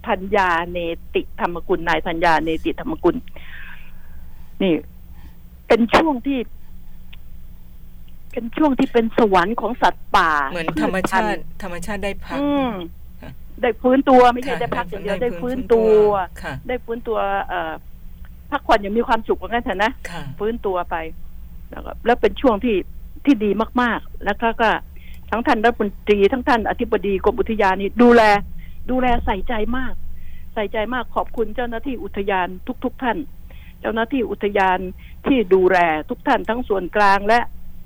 [0.07, 0.77] ธัญญาเน
[1.15, 3.15] ติธรรมกุลนายธัญญาเนติธรรมกุล
[4.61, 4.73] นี่
[5.67, 6.39] เป็นช่วงที่
[8.31, 12.71] เป็นช่วงที่เป็นสวรรค์ของสัตว์ป่า เหมือนธรรมชาติ ธรรมชาติได้พักอืม
[13.21, 13.31] ค่ะ
[13.61, 15.91] ได้ฟื้นตัวไม่ใช่ค่ะได้พักอย่างเดียวได้ได้ฟื้ฟื้นนตัว
[16.41, 17.73] ค่ะได้ฟื้นตัวเอ่อ
[18.51, 20.95] พักผ่อนอย่างมีความสุขว่างั้นเถอะนะค่ะฟื้นตัวไป
[21.71, 22.75] แล้วก็แล้วเป็นช่วงที่
[23.25, 23.49] ที่ดี
[23.81, 24.69] มาก ๆ แล้วก็ก็
[25.31, 28.23] ทั้งท่านรัฐมนตรีทั้งท่านอธิบดีกรมอุทยานนี่ดูแล
[28.89, 29.93] ดูแลใส่ใจมาก
[30.53, 32.47] ใส่ใจมากขอบคุณเจ้าหน้าที่อุทยาน
[32.83, 33.17] ทุกๆท่าน
[33.81, 34.79] เจ้าหน้าที่อุทยาน
[35.27, 35.77] ที่ดูแล
[36.09, 37.39] ทุกท่านทั้งส่วนกลางและ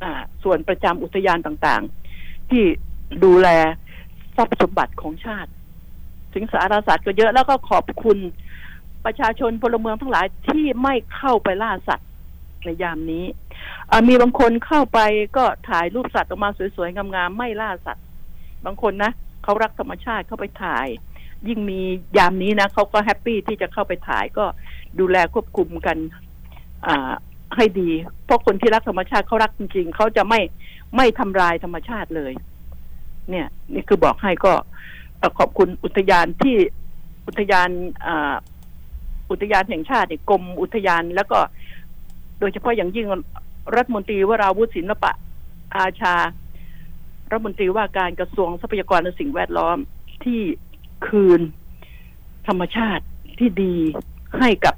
[0.04, 2.64] อ่าส่วนประจำอุทยานต่างๆ ที่
[3.24, 3.48] ดูแล
[4.36, 5.52] ทรัพย์สมบัติของชาติ
[6.34, 8.18] สิงสารสัตว์ก็เยอะแล้วก็ขอบคุณ
[9.06, 12.10] ประชาชนพลเมืองทั้งหลายที่ไม่เข้าไปล่าสัตว์
[12.64, 13.26] ในยามนี้
[14.08, 15.00] มีบางคนเข้าไป
[15.38, 18.04] ก็ถ่ายรูปสัตว์ออกมาสวยๆงามๆไม่ล่าสัตว์
[18.66, 19.12] บางคนนะ
[19.46, 20.88] เขารักธรรมชาติเข้าไปถ่าย
[21.48, 21.80] ยิ่งมี
[22.18, 24.46] ยามนี้นะเขาก็แฮปปี้ที่จะเข้าไปถ่ายก็
[25.00, 25.98] ดูแลควบคุมกัน
[26.88, 27.12] อ่า
[27.56, 27.90] ให้ดี
[28.26, 30.40] เพราะคนที่รักธรรมชาติเขารักจริง ๆเขาจะไม่
[30.96, 32.32] ไม่ทำลายธรรมชาติเลย
[33.30, 34.54] เนี่ย นี่คือบอกให้ก็
[35.40, 36.56] ขอบคุณอุทยานที่
[37.28, 37.70] อุทยาน
[38.08, 38.10] อ
[39.32, 41.40] อุทยานแห่งชาติเนี่ยกรมอุทยานแล้วก็
[42.40, 43.06] โดยเฉพาะอย่างยิ่ง
[43.76, 45.12] รัฐมนตรีวราวุฒิศิลปะ
[45.76, 46.16] อาชา
[47.32, 49.78] รัฐมนตรีว่าการกระทรวงทรัพยากรและสิ่งแวดล้อม
[50.24, 50.42] ที่
[51.08, 51.42] คืน
[52.48, 53.06] ธรรมชาติ
[53.40, 53.76] ที่ดี
[54.40, 54.76] ให้กับ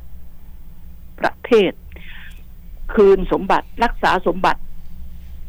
[1.19, 1.71] ประเทศ
[2.93, 4.61] คืนสมบัติรักษาสมบัติ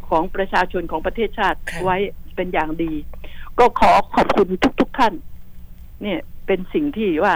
[0.08, 1.96] ของประชาชนของประเทศชาติค่ะไว้
[2.36, 2.92] เป็นอย่างดี
[3.58, 4.48] ก็ขอขอบคุณ
[4.80, 5.14] ทุก ๆทท่าน
[6.02, 7.34] เนี่ยเป็นสิ่งที่ว่า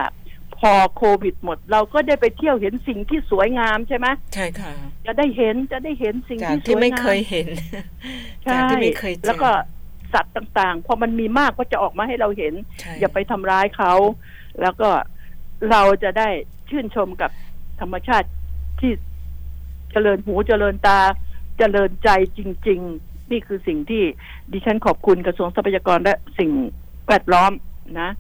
[0.63, 4.73] พอโควิดหมด เราก็ได้ไปเที่ยวเห็นสิ่งที่สวยงามใช่ไหมใช่ค่ะ
[5.07, 7.49] จะได้เห็นจะได้เห็นสิ่งจากที่สที่วยไม่งามเคยเห็น
[8.43, 9.51] ใช่จากที่ไม่เคยเจอแล้วก็
[10.13, 13.95] สัตว์ต่างๆ พอมันมีมากก็จะออกมาให้เราเห็นใช่อย่าไปทำร้ายเขา
[14.61, 14.89] แล้วก็
[15.71, 16.29] เราจะได้
[16.69, 17.31] ชื่นชมกับ
[17.81, 18.29] ธรรมชาติ
[18.81, 18.93] ที่
[19.93, 20.99] เจริญหูเจริญตา
[21.59, 22.09] เจริญใจ
[22.39, 24.03] จริง ๆ นี่คือสิ่งที่
[24.53, 26.51] ดิฉันขอบคุณกระทรวงทรัพยากรและสิ่ง
[27.09, 27.53] แวดล้อม
[28.01, 28.11] นะ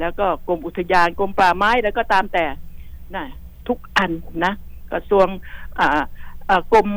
[0.00, 2.44] แล้วก็กรมอุทยานกรมป่าไม้แล้วก็ตามแต่
[3.14, 3.24] นะ
[3.68, 4.10] ทุกอัน
[4.44, 4.52] นะ
[4.92, 5.26] กระทรวง
[5.78, 5.88] อ่า
[6.48, 6.88] อ่ากรม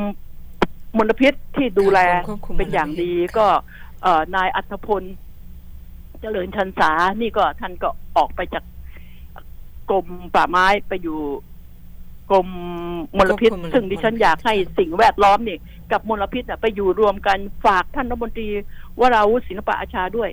[0.98, 3.48] มลพิษที่ดูแลกรมควบคุมเป็นอย่างดีมลพิษก็
[4.04, 5.04] เอ่อนายอัธพล
[6.22, 8.64] เจริญชันษา นี่ก็ท่านก็ออกไปจาก
[9.89, 11.20] กรมป่าไม้ไปอยู่
[12.32, 12.48] กรม
[13.18, 15.58] มลพิษควบคุมมลซึ่งดิฉันมลพิษอยากให้สิ่งแวดล้อมนี่
[15.92, 18.48] กับมลพิษน่ะไปอยู่รวมกันฝากท่านรัฐมนตรี
[19.00, 20.30] วราวุฒิศิลปะอาชาด้วย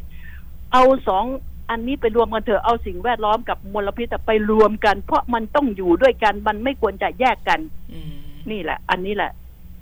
[0.72, 1.24] เอาสอง
[1.70, 7.60] อันนี้ไปรวมกันเถอะเอาสิ่งแวดล้อมกับมลพิษน่ะไปรวมกัน เพราะมันต้องอยู่ด้วยกันมันไม่ควรจะแยกกัน
[7.92, 8.14] อืม
[8.50, 9.30] นี่แหละ อันนี้แหละ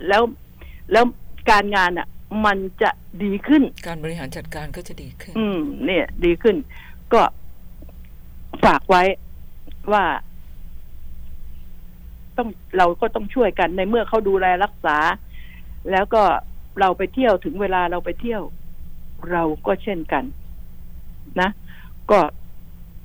[0.07, 0.21] แล้ว
[0.91, 1.05] แล้ว
[1.51, 2.07] การงานอะ
[2.45, 2.89] มันจะ
[3.23, 6.55] ดีขึ้น การบริหารจัดการก็จะดีขึ้น อืม เนี่ย ดีขึ้น
[7.13, 7.21] ก็
[8.63, 9.03] ฝากไว้
[9.91, 10.05] ว่า
[12.37, 14.97] ต้องเราก็ต้องช่วยกันในเมื่อเขาดูแลรักษา
[15.91, 16.23] แล้วก็
[16.79, 18.41] เราไปเที่ยวถึงเวลาเราไปเที่ยว
[19.31, 20.23] เราก็เช่นกัน
[21.41, 21.49] นะ
[22.11, 22.19] ก็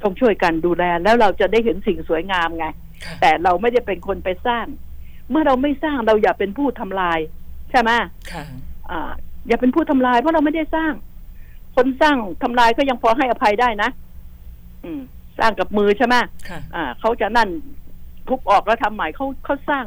[0.03, 2.67] ต้องช่วยกันดูแล แล้วเราจะได้เห็นสิ่งสวยงามไง
[3.05, 4.67] ค่ะแต่เราไม่ได้เป็นคนไปสร้าง
[5.31, 7.19] เมื่อเราไม่สร้างเราอย่าเป็นผู้ทำลาย
[7.71, 7.91] ใช่ไหม
[8.33, 8.45] ค่ะ
[8.91, 9.11] อ่า
[9.49, 10.93] อย่าเป็นผู้ทำลายเพราะเราไม่ได้สร้าง
[11.77, 13.91] คนสร้างทำลายก็ยังพอให้อภัยได้นะ
[14.85, 15.01] อืม
[15.39, 16.17] สร้างกับมือใช่ไหม
[16.49, 17.49] ค่ะอ่าเขาจะนั่น
[18.29, 19.87] ทุบออกแล้วทำใหม่เขาเขาสร้าง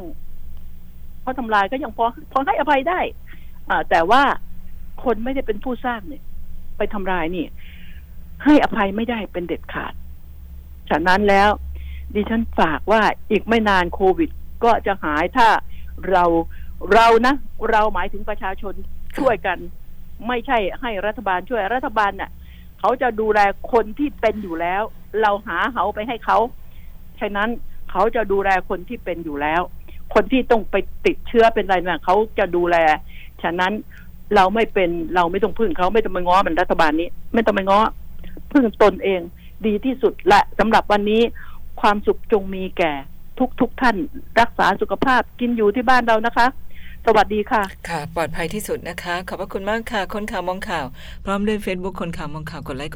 [1.22, 3.00] เขาทำลายก็ยังพอพอให้อภัยได้
[3.70, 4.22] อ่า แต่ว่า
[5.04, 6.22] คนไม่ได้เป็นผู้สร้างเนี่ย
[6.76, 7.44] ไปทำลายนี่
[8.44, 9.92] ให้อภัยไม่ได้เป็นเด็ดขาด
[10.90, 11.50] ฉะนั้นแล้ว
[12.14, 14.30] ดิฉันฝากว่าอีกไม่นานโควิด
[14.64, 15.48] ก็จะหายถ้า
[16.10, 16.24] เรา
[16.94, 17.34] เรานะ
[17.70, 18.74] เราหมายถึงประชาชน
[19.18, 19.58] ช่วยกัน
[20.28, 22.30] ไม่ใช่ให้รัฐบาลช่วยรัฐบาลน่ะ
[22.80, 23.40] เขาจะดูแล
[23.72, 24.82] คนที่เป็นอยู่แล้ว
[25.22, 26.38] เราหาเขาไปให้เขา
[27.20, 27.48] ฉะนั้น
[27.90, 29.62] เขาจะดูแลคนที่เป็นอยู่แล้ว
[30.14, 30.76] คนที่ต้องไป
[31.06, 32.76] ติดเชื้อเป็นอะไรน่ะเขาจะดูแล
[33.42, 33.72] ฉะนั้น
[34.34, 37.80] เราไม่เป็นเราไม่ต้องพึ่งเขาไม่ต้องไปง้อมันรัฐบาลนี้ ไม่ต้องไปง้อ
[38.52, 39.20] พึ่งตนเอง
[39.66, 41.22] ดีที่สุดและสำหรับวันนี้
[41.80, 42.92] ความสุขจงมีแก่
[43.38, 43.96] ทุกทุกท่าน
[44.40, 46.46] รักษาสุขภาพกินอยู่ที่บ้านเรานะคะ
[47.06, 50.86] สวัสดีค่ะ ค่ะ ปลอดภัยที่สุดนะคะ ขอบพระคุณมากค่ะ คนข่าวมองข่าว
[51.24, 52.94] พร้อมด้วย Facebook คนข่าวมองข่าวกดไลค์กด